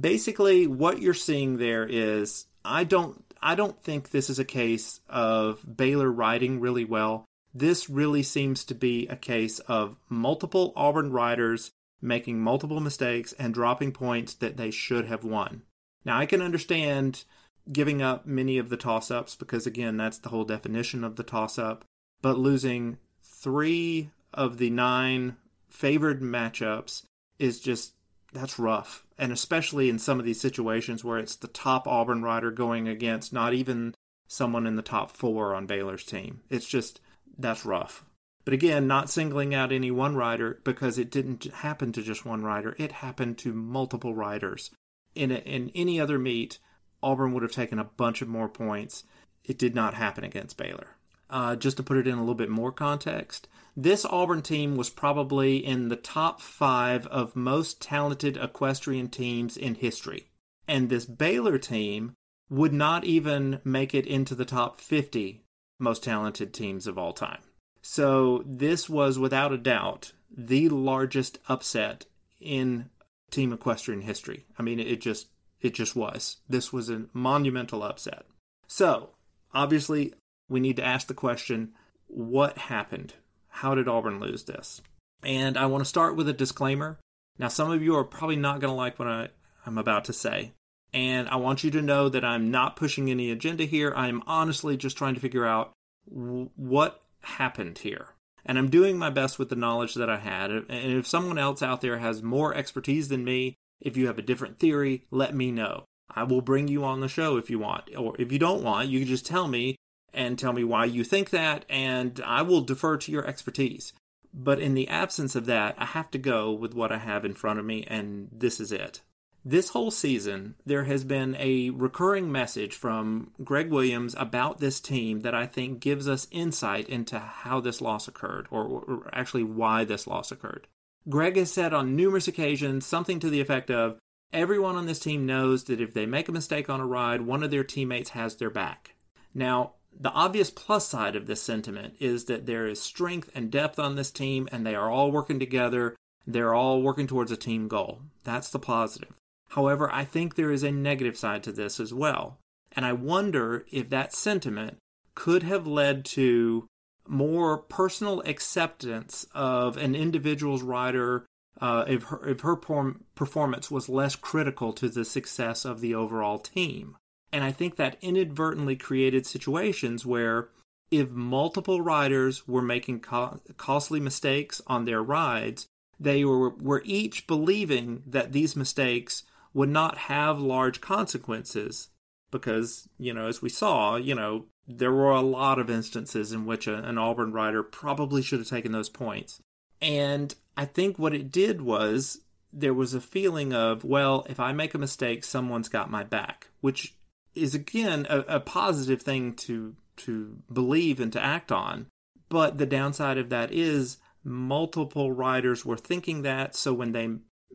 basically, 0.00 0.66
what 0.66 1.02
you're 1.02 1.12
seeing 1.12 1.58
there 1.58 1.86
is 1.86 2.46
I 2.64 2.84
don't 2.84 3.22
I 3.42 3.54
don't 3.54 3.78
think 3.82 4.10
this 4.10 4.30
is 4.30 4.38
a 4.38 4.46
case 4.46 5.00
of 5.10 5.62
Baylor 5.76 6.10
riding 6.10 6.58
really 6.58 6.86
well. 6.86 7.26
This 7.52 7.90
really 7.90 8.22
seems 8.22 8.64
to 8.64 8.74
be 8.74 9.06
a 9.08 9.16
case 9.16 9.58
of 9.58 9.96
multiple 10.08 10.72
Auburn 10.74 11.12
riders 11.12 11.70
making 12.00 12.40
multiple 12.40 12.80
mistakes 12.80 13.32
and 13.34 13.54
dropping 13.54 13.92
points 13.92 14.34
that 14.34 14.56
they 14.56 14.70
should 14.70 15.06
have 15.06 15.24
won. 15.24 15.62
Now, 16.04 16.18
I 16.18 16.26
can 16.26 16.42
understand 16.42 17.24
giving 17.72 18.00
up 18.00 18.26
many 18.26 18.58
of 18.58 18.68
the 18.68 18.76
toss 18.76 19.10
ups 19.10 19.34
because, 19.34 19.66
again, 19.66 19.96
that's 19.96 20.18
the 20.18 20.28
whole 20.28 20.44
definition 20.44 21.02
of 21.02 21.16
the 21.16 21.24
toss 21.24 21.58
up, 21.58 21.84
but 22.22 22.38
losing 22.38 22.98
three 23.22 24.10
of 24.32 24.58
the 24.58 24.70
nine 24.70 25.36
favored 25.68 26.22
matchups 26.22 27.02
is 27.38 27.60
just 27.60 27.92
that's 28.32 28.58
rough. 28.58 29.04
And 29.18 29.32
especially 29.32 29.88
in 29.88 29.98
some 29.98 30.18
of 30.18 30.26
these 30.26 30.40
situations 30.40 31.02
where 31.02 31.18
it's 31.18 31.36
the 31.36 31.48
top 31.48 31.88
Auburn 31.88 32.22
rider 32.22 32.50
going 32.50 32.86
against 32.86 33.32
not 33.32 33.54
even 33.54 33.94
someone 34.28 34.66
in 34.66 34.76
the 34.76 34.82
top 34.82 35.10
four 35.10 35.54
on 35.54 35.66
Baylor's 35.66 36.04
team. 36.04 36.40
It's 36.50 36.68
just, 36.68 37.00
that's 37.38 37.64
rough. 37.64 38.04
But 38.46 38.54
again, 38.54 38.86
not 38.86 39.10
singling 39.10 39.56
out 39.56 39.72
any 39.72 39.90
one 39.90 40.14
rider 40.14 40.60
because 40.62 40.98
it 40.98 41.10
didn't 41.10 41.52
happen 41.52 41.90
to 41.90 42.00
just 42.00 42.24
one 42.24 42.44
rider, 42.44 42.76
it 42.78 42.92
happened 42.92 43.38
to 43.38 43.52
multiple 43.52 44.14
riders. 44.14 44.70
In, 45.16 45.32
a, 45.32 45.38
in 45.38 45.72
any 45.74 46.00
other 46.00 46.16
meet, 46.16 46.60
Auburn 47.02 47.34
would 47.34 47.42
have 47.42 47.50
taken 47.50 47.80
a 47.80 47.84
bunch 47.84 48.22
of 48.22 48.28
more 48.28 48.48
points. 48.48 49.02
It 49.44 49.58
did 49.58 49.74
not 49.74 49.94
happen 49.94 50.22
against 50.22 50.56
Baylor. 50.56 50.96
Uh, 51.28 51.56
just 51.56 51.76
to 51.78 51.82
put 51.82 51.96
it 51.96 52.06
in 52.06 52.14
a 52.14 52.20
little 52.20 52.36
bit 52.36 52.48
more 52.48 52.70
context, 52.70 53.48
this 53.76 54.04
Auburn 54.04 54.42
team 54.42 54.76
was 54.76 54.90
probably 54.90 55.56
in 55.56 55.88
the 55.88 55.96
top 55.96 56.40
five 56.40 57.04
of 57.08 57.34
most 57.34 57.82
talented 57.82 58.36
equestrian 58.36 59.08
teams 59.08 59.56
in 59.56 59.74
history. 59.74 60.30
And 60.68 60.88
this 60.88 61.04
Baylor 61.04 61.58
team 61.58 62.14
would 62.48 62.72
not 62.72 63.02
even 63.02 63.60
make 63.64 63.92
it 63.92 64.06
into 64.06 64.36
the 64.36 64.44
top 64.44 64.80
50 64.80 65.42
most 65.80 66.04
talented 66.04 66.54
teams 66.54 66.86
of 66.86 66.96
all 66.96 67.12
time. 67.12 67.40
So 67.88 68.42
this 68.44 68.88
was 68.88 69.16
without 69.16 69.52
a 69.52 69.56
doubt 69.56 70.12
the 70.36 70.68
largest 70.68 71.38
upset 71.48 72.04
in 72.40 72.90
team 73.30 73.52
equestrian 73.52 74.00
history. 74.00 74.44
I 74.58 74.64
mean, 74.64 74.80
it 74.80 75.00
just 75.00 75.28
it 75.60 75.72
just 75.72 75.94
was. 75.94 76.38
This 76.48 76.72
was 76.72 76.90
a 76.90 77.04
monumental 77.12 77.84
upset. 77.84 78.26
So, 78.66 79.10
obviously, 79.54 80.14
we 80.48 80.58
need 80.58 80.74
to 80.76 80.84
ask 80.84 81.06
the 81.06 81.14
question 81.14 81.74
what 82.08 82.58
happened? 82.58 83.14
How 83.48 83.76
did 83.76 83.86
Auburn 83.86 84.18
lose 84.18 84.42
this? 84.42 84.82
And 85.22 85.56
I 85.56 85.66
want 85.66 85.84
to 85.84 85.88
start 85.88 86.16
with 86.16 86.28
a 86.28 86.32
disclaimer. 86.32 86.98
Now, 87.38 87.48
some 87.48 87.70
of 87.70 87.84
you 87.84 87.94
are 87.94 88.04
probably 88.04 88.34
not 88.34 88.60
going 88.60 88.72
to 88.72 88.76
like 88.76 88.98
what 88.98 89.06
I, 89.06 89.28
I'm 89.64 89.78
about 89.78 90.06
to 90.06 90.12
say. 90.12 90.54
And 90.92 91.28
I 91.28 91.36
want 91.36 91.62
you 91.62 91.70
to 91.70 91.82
know 91.82 92.08
that 92.08 92.24
I'm 92.24 92.50
not 92.50 92.74
pushing 92.74 93.12
any 93.12 93.30
agenda 93.30 93.64
here. 93.64 93.92
I'm 93.94 94.24
honestly 94.26 94.76
just 94.76 94.98
trying 94.98 95.14
to 95.14 95.20
figure 95.20 95.46
out 95.46 95.72
what 96.04 97.05
happened 97.26 97.78
here. 97.78 98.08
And 98.44 98.58
I'm 98.58 98.70
doing 98.70 98.96
my 98.96 99.10
best 99.10 99.38
with 99.38 99.48
the 99.48 99.56
knowledge 99.56 99.94
that 99.94 100.08
I 100.08 100.18
had. 100.18 100.50
And 100.50 100.66
if 100.70 101.06
someone 101.06 101.38
else 101.38 101.62
out 101.62 101.80
there 101.80 101.98
has 101.98 102.22
more 102.22 102.54
expertise 102.54 103.08
than 103.08 103.24
me, 103.24 103.56
if 103.80 103.96
you 103.96 104.06
have 104.06 104.18
a 104.18 104.22
different 104.22 104.58
theory, 104.58 105.04
let 105.10 105.34
me 105.34 105.50
know. 105.50 105.84
I 106.08 106.22
will 106.22 106.40
bring 106.40 106.68
you 106.68 106.84
on 106.84 107.00
the 107.00 107.08
show 107.08 107.36
if 107.36 107.50
you 107.50 107.58
want. 107.58 107.90
Or 107.96 108.14
if 108.18 108.30
you 108.30 108.38
don't 108.38 108.62
want, 108.62 108.88
you 108.88 109.00
can 109.00 109.08
just 109.08 109.26
tell 109.26 109.48
me 109.48 109.76
and 110.14 110.38
tell 110.38 110.52
me 110.52 110.64
why 110.64 110.84
you 110.84 111.04
think 111.04 111.30
that, 111.30 111.64
and 111.68 112.20
I 112.24 112.42
will 112.42 112.62
defer 112.62 112.96
to 112.96 113.12
your 113.12 113.26
expertise. 113.26 113.92
But 114.32 114.60
in 114.60 114.74
the 114.74 114.88
absence 114.88 115.34
of 115.34 115.46
that, 115.46 115.74
I 115.78 115.84
have 115.84 116.10
to 116.12 116.18
go 116.18 116.52
with 116.52 116.74
what 116.74 116.92
I 116.92 116.98
have 116.98 117.24
in 117.24 117.34
front 117.34 117.58
of 117.58 117.64
me, 117.64 117.84
and 117.86 118.28
this 118.32 118.60
is 118.60 118.72
it. 118.72 119.02
This 119.48 119.68
whole 119.68 119.92
season, 119.92 120.56
there 120.66 120.82
has 120.86 121.04
been 121.04 121.36
a 121.38 121.70
recurring 121.70 122.32
message 122.32 122.74
from 122.74 123.30
Greg 123.44 123.70
Williams 123.70 124.16
about 124.18 124.58
this 124.58 124.80
team 124.80 125.20
that 125.20 125.36
I 125.36 125.46
think 125.46 125.78
gives 125.78 126.08
us 126.08 126.26
insight 126.32 126.88
into 126.88 127.20
how 127.20 127.60
this 127.60 127.80
loss 127.80 128.08
occurred, 128.08 128.48
or, 128.50 128.64
or 128.64 129.10
actually 129.12 129.44
why 129.44 129.84
this 129.84 130.08
loss 130.08 130.32
occurred. 130.32 130.66
Greg 131.08 131.36
has 131.36 131.52
said 131.52 131.72
on 131.72 131.94
numerous 131.94 132.26
occasions 132.26 132.84
something 132.84 133.20
to 133.20 133.30
the 133.30 133.40
effect 133.40 133.70
of 133.70 134.00
everyone 134.32 134.74
on 134.74 134.86
this 134.86 134.98
team 134.98 135.26
knows 135.26 135.62
that 135.66 135.80
if 135.80 135.94
they 135.94 136.06
make 136.06 136.28
a 136.28 136.32
mistake 136.32 136.68
on 136.68 136.80
a 136.80 136.86
ride, 136.86 137.20
one 137.20 137.44
of 137.44 137.52
their 137.52 137.62
teammates 137.62 138.10
has 138.10 138.34
their 138.34 138.50
back. 138.50 138.96
Now, 139.32 139.74
the 139.96 140.10
obvious 140.10 140.50
plus 140.50 140.88
side 140.88 141.14
of 141.14 141.26
this 141.28 141.40
sentiment 141.40 141.94
is 142.00 142.24
that 142.24 142.46
there 142.46 142.66
is 142.66 142.82
strength 142.82 143.30
and 143.32 143.48
depth 143.52 143.78
on 143.78 143.94
this 143.94 144.10
team, 144.10 144.48
and 144.50 144.66
they 144.66 144.74
are 144.74 144.90
all 144.90 145.12
working 145.12 145.38
together. 145.38 145.94
They're 146.26 146.52
all 146.52 146.82
working 146.82 147.06
towards 147.06 147.30
a 147.30 147.36
team 147.36 147.68
goal. 147.68 148.00
That's 148.24 148.50
the 148.50 148.58
positive. 148.58 149.14
However, 149.50 149.90
I 149.92 150.04
think 150.04 150.34
there 150.34 150.50
is 150.50 150.62
a 150.62 150.70
negative 150.70 151.16
side 151.16 151.42
to 151.44 151.52
this 151.52 151.80
as 151.80 151.94
well. 151.94 152.38
And 152.72 152.84
I 152.84 152.92
wonder 152.92 153.64
if 153.70 153.88
that 153.90 154.12
sentiment 154.12 154.78
could 155.14 155.42
have 155.42 155.66
led 155.66 156.04
to 156.04 156.66
more 157.08 157.58
personal 157.58 158.20
acceptance 158.22 159.26
of 159.34 159.76
an 159.76 159.94
individual's 159.94 160.62
rider 160.62 161.24
uh, 161.60 161.84
if 161.88 162.04
her, 162.04 162.28
if 162.28 162.40
her 162.40 162.56
performance 162.56 163.70
was 163.70 163.88
less 163.88 164.14
critical 164.14 164.72
to 164.74 164.88
the 164.88 165.04
success 165.04 165.64
of 165.64 165.80
the 165.80 165.94
overall 165.94 166.38
team. 166.38 166.96
And 167.32 167.42
I 167.42 167.52
think 167.52 167.76
that 167.76 167.96
inadvertently 168.02 168.76
created 168.76 169.26
situations 169.26 170.04
where 170.04 170.48
if 170.90 171.10
multiple 171.10 171.80
riders 171.80 172.46
were 172.46 172.62
making 172.62 173.00
co- 173.00 173.40
costly 173.56 174.00
mistakes 174.00 174.60
on 174.66 174.84
their 174.84 175.02
rides, 175.02 175.66
they 175.98 176.24
were, 176.24 176.50
were 176.50 176.82
each 176.84 177.26
believing 177.26 178.02
that 178.06 178.32
these 178.32 178.54
mistakes 178.54 179.22
would 179.56 179.70
not 179.70 179.96
have 179.96 180.38
large 180.38 180.82
consequences 180.82 181.88
because, 182.30 182.90
you 182.98 183.14
know, 183.14 183.26
as 183.26 183.40
we 183.40 183.48
saw, 183.48 183.96
you 183.96 184.14
know, 184.14 184.44
there 184.68 184.92
were 184.92 185.12
a 185.12 185.22
lot 185.22 185.58
of 185.58 185.70
instances 185.70 186.30
in 186.30 186.44
which 186.44 186.66
a, 186.66 186.74
an 186.86 186.98
Auburn 186.98 187.32
rider 187.32 187.62
probably 187.62 188.20
should 188.20 188.38
have 188.38 188.50
taken 188.50 188.72
those 188.72 188.90
points. 188.90 189.40
And 189.80 190.34
I 190.58 190.66
think 190.66 190.98
what 190.98 191.14
it 191.14 191.32
did 191.32 191.62
was 191.62 192.20
there 192.52 192.74
was 192.74 192.92
a 192.92 193.00
feeling 193.00 193.54
of, 193.54 193.82
well, 193.82 194.26
if 194.28 194.38
I 194.38 194.52
make 194.52 194.74
a 194.74 194.78
mistake, 194.78 195.24
someone's 195.24 195.70
got 195.70 195.90
my 195.90 196.04
back, 196.04 196.48
which 196.60 196.94
is 197.34 197.54
again 197.54 198.06
a, 198.10 198.18
a 198.28 198.40
positive 198.40 199.00
thing 199.00 199.32
to 199.36 199.74
to 199.96 200.36
believe 200.52 201.00
and 201.00 201.14
to 201.14 201.24
act 201.24 201.50
on. 201.50 201.86
But 202.28 202.58
the 202.58 202.66
downside 202.66 203.16
of 203.16 203.30
that 203.30 203.52
is 203.52 203.96
multiple 204.22 205.12
riders 205.12 205.64
were 205.64 205.78
thinking 205.78 206.20
that, 206.22 206.54
so 206.54 206.74
when 206.74 206.92
they 206.92 207.08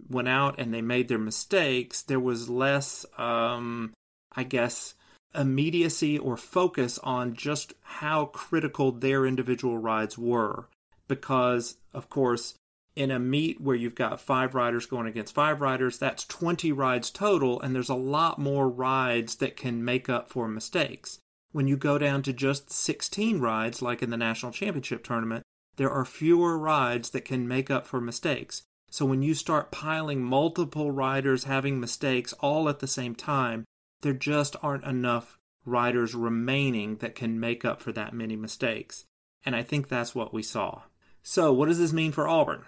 went 0.10 0.28
out 0.28 0.60
and 0.60 0.74
they 0.74 0.82
made 0.82 1.08
their 1.08 1.18
mistakes, 1.18 2.02
there 2.02 2.20
was 2.20 2.50
less, 2.50 3.06
um, 3.18 3.94
I 4.36 4.44
guess, 4.44 4.96
immediacy 5.34 6.18
or 6.18 6.38
focus 6.38 7.00
on 7.00 7.34
just 7.34 7.74
how 7.82 8.26
critical 8.26 8.92
their 8.92 9.26
individual 9.26 9.78
rides 9.78 10.18
were. 10.18 10.68
Because, 11.08 11.78
of 11.94 12.10
course, 12.10 12.56
in 12.96 13.12
a 13.12 13.20
meet 13.20 13.62
where 13.62 13.76
you've 13.76 13.96
got 13.96 14.20
five 14.20 14.54
riders 14.54 14.86
going 14.86 15.08
against 15.08 15.34
five 15.34 15.62
riders, 15.62 15.98
that's 15.98 16.26
20 16.26 16.72
rides 16.72 17.10
total, 17.10 17.60
and 17.62 17.74
there's 17.74 17.90
a 17.90 17.96
lot 17.96 18.38
more 18.38 18.70
rides 18.70 19.36
that 19.36 19.56
can 19.56 19.84
make 19.84 20.10
up 20.10 20.30
for 20.30 20.48
mistakes. 20.48 21.20
When 21.52 21.68
you 21.68 21.78
go 21.78 21.98
down 21.98 22.22
to 22.24 22.34
just 22.34 22.72
16 22.72 23.40
rides, 23.40 23.82
like 23.82 24.02
in 24.02 24.10
the 24.10 24.18
national 24.18 24.52
championship 24.52 25.04
tournament, 25.04 25.44
there 25.78 25.90
are 25.90 26.06
fewer 26.06 26.58
rides 26.58 27.10
that 27.12 27.26
can 27.26 27.48
make 27.48 27.72
up 27.72 27.88
for 27.88 28.02
mistakes. 28.02 28.64
So 28.92 29.06
when 29.06 29.22
you 29.22 29.34
start 29.34 29.72
piling 29.72 30.22
multiple 30.22 30.92
riders 30.92 31.46
having 31.46 31.80
mistakes 31.80 32.34
all 32.42 32.68
at 32.68 32.80
the 32.80 32.88
same 32.88 33.16
time, 33.16 33.64
there 34.02 34.14
just 34.14 34.58
aren't 34.62 34.84
enough 34.84 35.40
riders 35.66 36.14
remaining 36.14 36.98
that 36.98 37.16
can 37.16 37.40
make 37.40 37.64
up 37.64 37.82
for 37.82 37.94
that 37.94 38.14
many 38.14 38.36
mistakes. 38.36 39.06
And 39.46 39.56
I 39.56 39.64
think 39.64 39.88
that's 39.88 40.14
what 40.14 40.34
we 40.34 40.44
saw. 40.44 40.82
So, 41.24 41.54
what 41.54 41.70
does 41.70 41.80
this 41.80 41.94
mean 41.94 42.12
for 42.12 42.28
Auburn? 42.28 42.64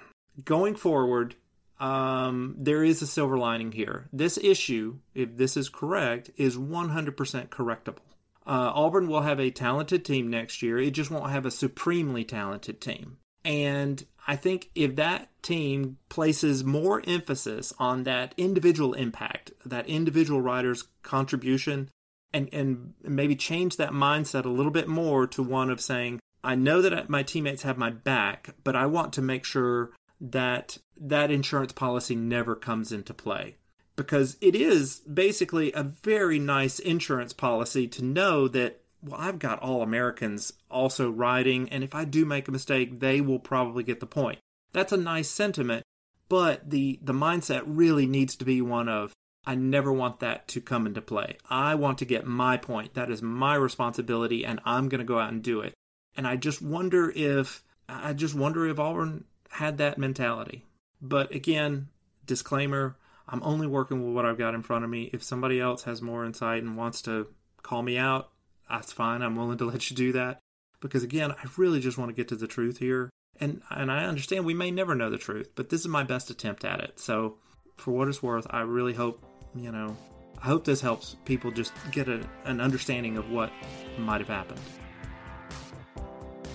Going 0.45 0.75
forward, 0.75 1.35
um, 1.77 2.55
there 2.57 2.85
is 2.85 3.01
a 3.01 3.07
silver 3.07 3.37
lining 3.37 3.73
here. 3.73 4.07
This 4.13 4.37
issue, 4.37 4.99
if 5.13 5.35
this 5.35 5.57
is 5.57 5.67
correct, 5.67 6.29
is 6.37 6.55
100% 6.55 7.49
correctable. 7.49 7.97
Uh, 8.47 8.71
Auburn 8.73 9.07
will 9.07 9.21
have 9.21 9.41
a 9.41 9.51
talented 9.51 10.05
team 10.05 10.29
next 10.29 10.61
year. 10.61 10.77
It 10.77 10.91
just 10.91 11.11
won't 11.11 11.31
have 11.31 11.45
a 11.45 11.51
supremely 11.51 12.23
talented 12.23 12.79
team. 12.79 13.17
And 13.45 14.05
I 14.27 14.35
think 14.35 14.69
if 14.73 14.95
that 14.95 15.29
team 15.41 15.97
places 16.09 16.63
more 16.63 17.01
emphasis 17.05 17.73
on 17.77 18.03
that 18.03 18.33
individual 18.37 18.93
impact, 18.93 19.51
that 19.65 19.87
individual 19.87 20.41
rider's 20.41 20.85
contribution, 21.01 21.89
and, 22.33 22.49
and 22.53 22.93
maybe 23.03 23.35
change 23.35 23.77
that 23.77 23.91
mindset 23.91 24.45
a 24.45 24.49
little 24.49 24.71
bit 24.71 24.87
more 24.87 25.27
to 25.27 25.43
one 25.43 25.69
of 25.69 25.81
saying, 25.81 26.19
I 26.43 26.55
know 26.55 26.81
that 26.81 27.09
my 27.09 27.23
teammates 27.23 27.63
have 27.63 27.77
my 27.77 27.89
back, 27.89 28.55
but 28.63 28.75
I 28.75 28.85
want 28.85 29.13
to 29.13 29.21
make 29.21 29.45
sure 29.45 29.91
that 30.19 30.77
that 30.99 31.31
insurance 31.31 31.73
policy 31.73 32.15
never 32.15 32.55
comes 32.55 32.91
into 32.91 33.13
play. 33.13 33.57
Because 33.95 34.37
it 34.41 34.55
is 34.55 35.01
basically 35.01 35.71
a 35.73 35.83
very 35.83 36.39
nice 36.39 36.79
insurance 36.79 37.33
policy 37.33 37.87
to 37.89 38.03
know 38.03 38.47
that 38.47 38.81
well, 39.03 39.19
I've 39.19 39.39
got 39.39 39.59
all 39.59 39.81
Americans 39.81 40.53
also 40.71 41.09
riding, 41.09 41.69
and 41.69 41.83
if 41.83 41.93
I 41.93 42.05
do 42.05 42.25
make 42.25 42.47
a 42.47 42.51
mistake, 42.51 42.99
they 42.99 43.21
will 43.21 43.39
probably 43.39 43.83
get 43.83 43.99
the 43.99 44.05
point. 44.05 44.39
That's 44.71 44.91
a 44.91 44.97
nice 44.97 45.29
sentiment, 45.29 45.83
but 46.29 46.69
the, 46.69 46.99
the 47.01 47.13
mindset 47.13 47.63
really 47.65 48.05
needs 48.05 48.35
to 48.37 48.45
be 48.45 48.61
one 48.61 48.89
of, 48.89 49.13
I 49.45 49.55
never 49.55 49.91
want 49.91 50.21
that 50.21 50.47
to 50.49 50.61
come 50.61 50.87
into 50.87 51.01
play. 51.01 51.37
I 51.49 51.75
want 51.75 51.97
to 51.97 52.05
get 52.05 52.25
my 52.25 52.55
point. 52.57 52.93
That 52.93 53.11
is 53.11 53.21
my 53.21 53.55
responsibility, 53.55 54.45
and 54.45 54.59
I'm 54.63 54.87
going 54.87 54.99
to 54.99 55.05
go 55.05 55.19
out 55.19 55.31
and 55.31 55.43
do 55.43 55.61
it. 55.61 55.73
And 56.15 56.25
I 56.25 56.37
just 56.37 56.61
wonder 56.61 57.11
if, 57.13 57.63
I 57.89 58.13
just 58.13 58.35
wonder 58.35 58.67
if 58.67 58.79
Auburn 58.79 59.25
had 59.49 59.77
that 59.79 59.97
mentality. 59.97 60.63
But 61.01 61.33
again, 61.33 61.89
disclaimer, 62.25 62.95
I'm 63.27 63.43
only 63.43 63.67
working 63.67 64.03
with 64.03 64.15
what 64.15 64.25
I've 64.25 64.37
got 64.37 64.55
in 64.55 64.63
front 64.63 64.85
of 64.85 64.89
me. 64.89 65.09
If 65.11 65.23
somebody 65.23 65.59
else 65.59 65.83
has 65.83 66.01
more 66.01 66.25
insight 66.25 66.63
and 66.63 66.77
wants 66.77 67.01
to 67.03 67.27
call 67.61 67.81
me 67.81 67.97
out, 67.97 68.29
that's 68.69 68.91
fine. 68.91 69.21
I'm 69.21 69.35
willing 69.35 69.57
to 69.59 69.65
let 69.69 69.89
you 69.89 69.95
do 69.95 70.11
that 70.13 70.39
because 70.81 71.03
again, 71.03 71.31
I 71.31 71.45
really 71.57 71.79
just 71.79 71.97
want 71.97 72.09
to 72.09 72.15
get 72.15 72.27
to 72.29 72.35
the 72.35 72.47
truth 72.47 72.77
here. 72.77 73.09
And 73.39 73.61
and 73.71 73.91
I 73.91 74.05
understand 74.05 74.45
we 74.45 74.53
may 74.53 74.69
never 74.69 74.93
know 74.93 75.09
the 75.09 75.17
truth, 75.17 75.49
but 75.55 75.69
this 75.69 75.81
is 75.81 75.87
my 75.87 76.03
best 76.03 76.29
attempt 76.29 76.63
at 76.65 76.79
it. 76.81 76.99
So, 76.99 77.37
for 77.77 77.91
what 77.91 78.07
it's 78.07 78.21
worth, 78.21 78.45
I 78.51 78.61
really 78.61 78.93
hope, 78.93 79.23
you 79.55 79.71
know, 79.71 79.97
I 80.39 80.45
hope 80.45 80.65
this 80.65 80.81
helps 80.81 81.15
people 81.25 81.49
just 81.49 81.73
get 81.91 82.07
a, 82.07 82.21
an 82.45 82.61
understanding 82.61 83.17
of 83.17 83.31
what 83.31 83.51
might 83.97 84.19
have 84.19 84.27
happened. 84.27 84.59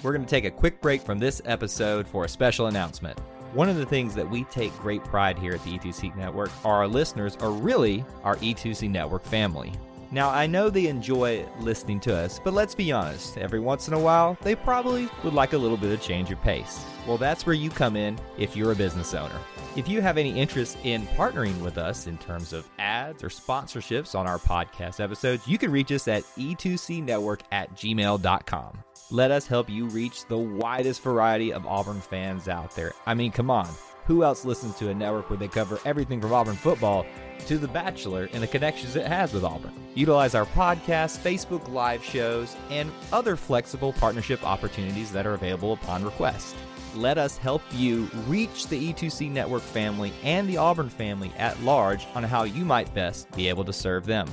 We're 0.03 0.13
going 0.13 0.25
to 0.25 0.31
take 0.31 0.45
a 0.45 0.51
quick 0.51 0.81
break 0.81 1.03
from 1.03 1.19
this 1.19 1.43
episode 1.45 2.07
for 2.07 2.25
a 2.25 2.29
special 2.29 2.67
announcement. 2.69 3.19
One 3.55 3.69
of 3.69 3.77
the 3.77 3.87
things 3.87 4.15
that 4.15 4.31
we 4.31 4.45
take 4.45 4.77
great 4.79 5.03
pride 5.03 5.39
here 5.39 5.55
at 5.55 5.65
the 5.65 5.79
E2C 5.79 6.15
Network 6.15 6.51
are 6.65 6.77
our 6.77 6.87
listeners 6.87 7.35
are 7.37 7.51
really 7.51 8.05
our 8.23 8.37
E2C 8.37 8.89
Network 8.91 9.25
family. 9.25 9.73
Now, 10.11 10.31
I 10.31 10.47
know 10.47 10.71
they 10.71 10.87
enjoy 10.87 11.47
listening 11.61 12.01
to 12.01 12.17
us, 12.17 12.41
but 12.43 12.55
let's 12.55 12.75
be 12.75 12.93
honest, 12.93 13.37
every 13.37 13.61
once 13.61 13.89
in 13.89 13.95
a 13.95 13.99
while, 13.99 14.39
they 14.41 14.55
probably 14.55 15.09
would 15.23 15.35
like 15.35 15.53
a 15.53 15.59
little 15.59 15.77
bit 15.77 15.93
of 15.93 16.01
change 16.01 16.31
of 16.31 16.41
pace. 16.41 16.83
Well, 17.07 17.19
that's 17.19 17.45
where 17.45 17.55
you 17.55 17.69
come 17.69 17.95
in 17.95 18.19
if 18.39 18.57
you're 18.57 18.73
a 18.73 18.77
business 18.77 19.13
owner. 19.13 19.39
If 19.77 19.87
you 19.87 20.01
have 20.01 20.17
any 20.17 20.39
interest 20.39 20.79
in 20.83 21.07
partnering 21.09 21.61
with 21.61 21.77
us 21.77 22.07
in 22.07 22.17
terms 22.17 22.55
of 22.55 22.67
ads 22.79 23.23
or 23.23 23.29
sponsorships 23.29 24.19
on 24.19 24.27
our 24.27 24.39
podcast 24.39 24.99
episodes, 24.99 25.47
you 25.47 25.59
can 25.59 25.71
reach 25.71 25.93
us 25.93 26.09
at 26.09 26.25
e2cnetwork 26.37 27.41
at 27.53 27.75
gmail.com. 27.75 28.79
Let 29.11 29.31
us 29.31 29.47
help 29.47 29.69
you 29.69 29.87
reach 29.87 30.25
the 30.27 30.39
widest 30.39 31.03
variety 31.03 31.53
of 31.53 31.67
Auburn 31.67 32.01
fans 32.01 32.49
out 32.49 32.75
there. 32.75 32.93
I 33.07 33.15
mean, 33.15 33.31
come 33.31 33.51
on. 33.51 33.69
Who 34.07 34.25
else 34.25 34.47
listens 34.47 34.77
to 34.77 34.89
a 34.89 34.95
network 34.95 35.29
where 35.29 35.39
they 35.39 35.49
cover 35.49 35.79
everything 35.85 36.21
from 36.21 36.33
Auburn 36.33 36.57
football 36.57 37.05
to 37.47 37.59
The 37.59 37.69
Bachelor 37.69 38.29
and 38.33 38.43
the 38.43 38.47
connections 38.47 38.97
it 38.97 39.07
has 39.07 39.33
with 39.33 39.45
Auburn. 39.45 39.73
Utilize 39.95 40.35
our 40.35 40.47
podcast, 40.47 41.19
Facebook 41.19 41.69
Live 41.73 42.05
shows, 42.05 42.57
and 42.71 42.91
other 43.13 43.37
flexible 43.37 43.93
partnership 43.93 44.45
opportunities 44.45 45.13
that 45.13 45.27
are 45.27 45.35
available 45.35 45.73
upon 45.73 46.05
request. 46.05 46.57
Let 46.95 47.19
us 47.19 47.37
help 47.37 47.63
you 47.73 48.09
reach 48.27 48.67
the 48.69 48.93
E2C 48.93 49.31
Network 49.31 49.63
family 49.63 50.13
and 50.23 50.49
the 50.49 50.57
Auburn 50.57 50.89
family 50.89 51.33
at 51.37 51.61
large 51.63 52.07
on 52.15 52.25
how 52.25 52.45
you 52.45 52.65
might 52.65 52.93
best 52.95 53.31
be 53.33 53.49
able 53.49 53.65
to 53.65 53.73
serve 53.73 54.07
them. 54.07 54.29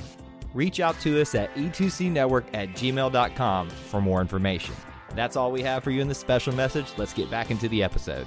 Reach 0.54 0.80
out 0.80 0.98
to 1.00 1.20
us 1.20 1.34
at 1.34 1.54
e2cnetwork 1.54 2.44
at 2.54 2.70
gmail.com 2.70 3.70
for 3.70 4.00
more 4.00 4.20
information. 4.20 4.74
That's 5.14 5.36
all 5.36 5.52
we 5.52 5.62
have 5.62 5.84
for 5.84 5.90
you 5.90 6.00
in 6.00 6.08
this 6.08 6.18
special 6.18 6.54
message. 6.54 6.86
Let's 6.96 7.12
get 7.12 7.30
back 7.30 7.50
into 7.50 7.68
the 7.68 7.82
episode. 7.82 8.26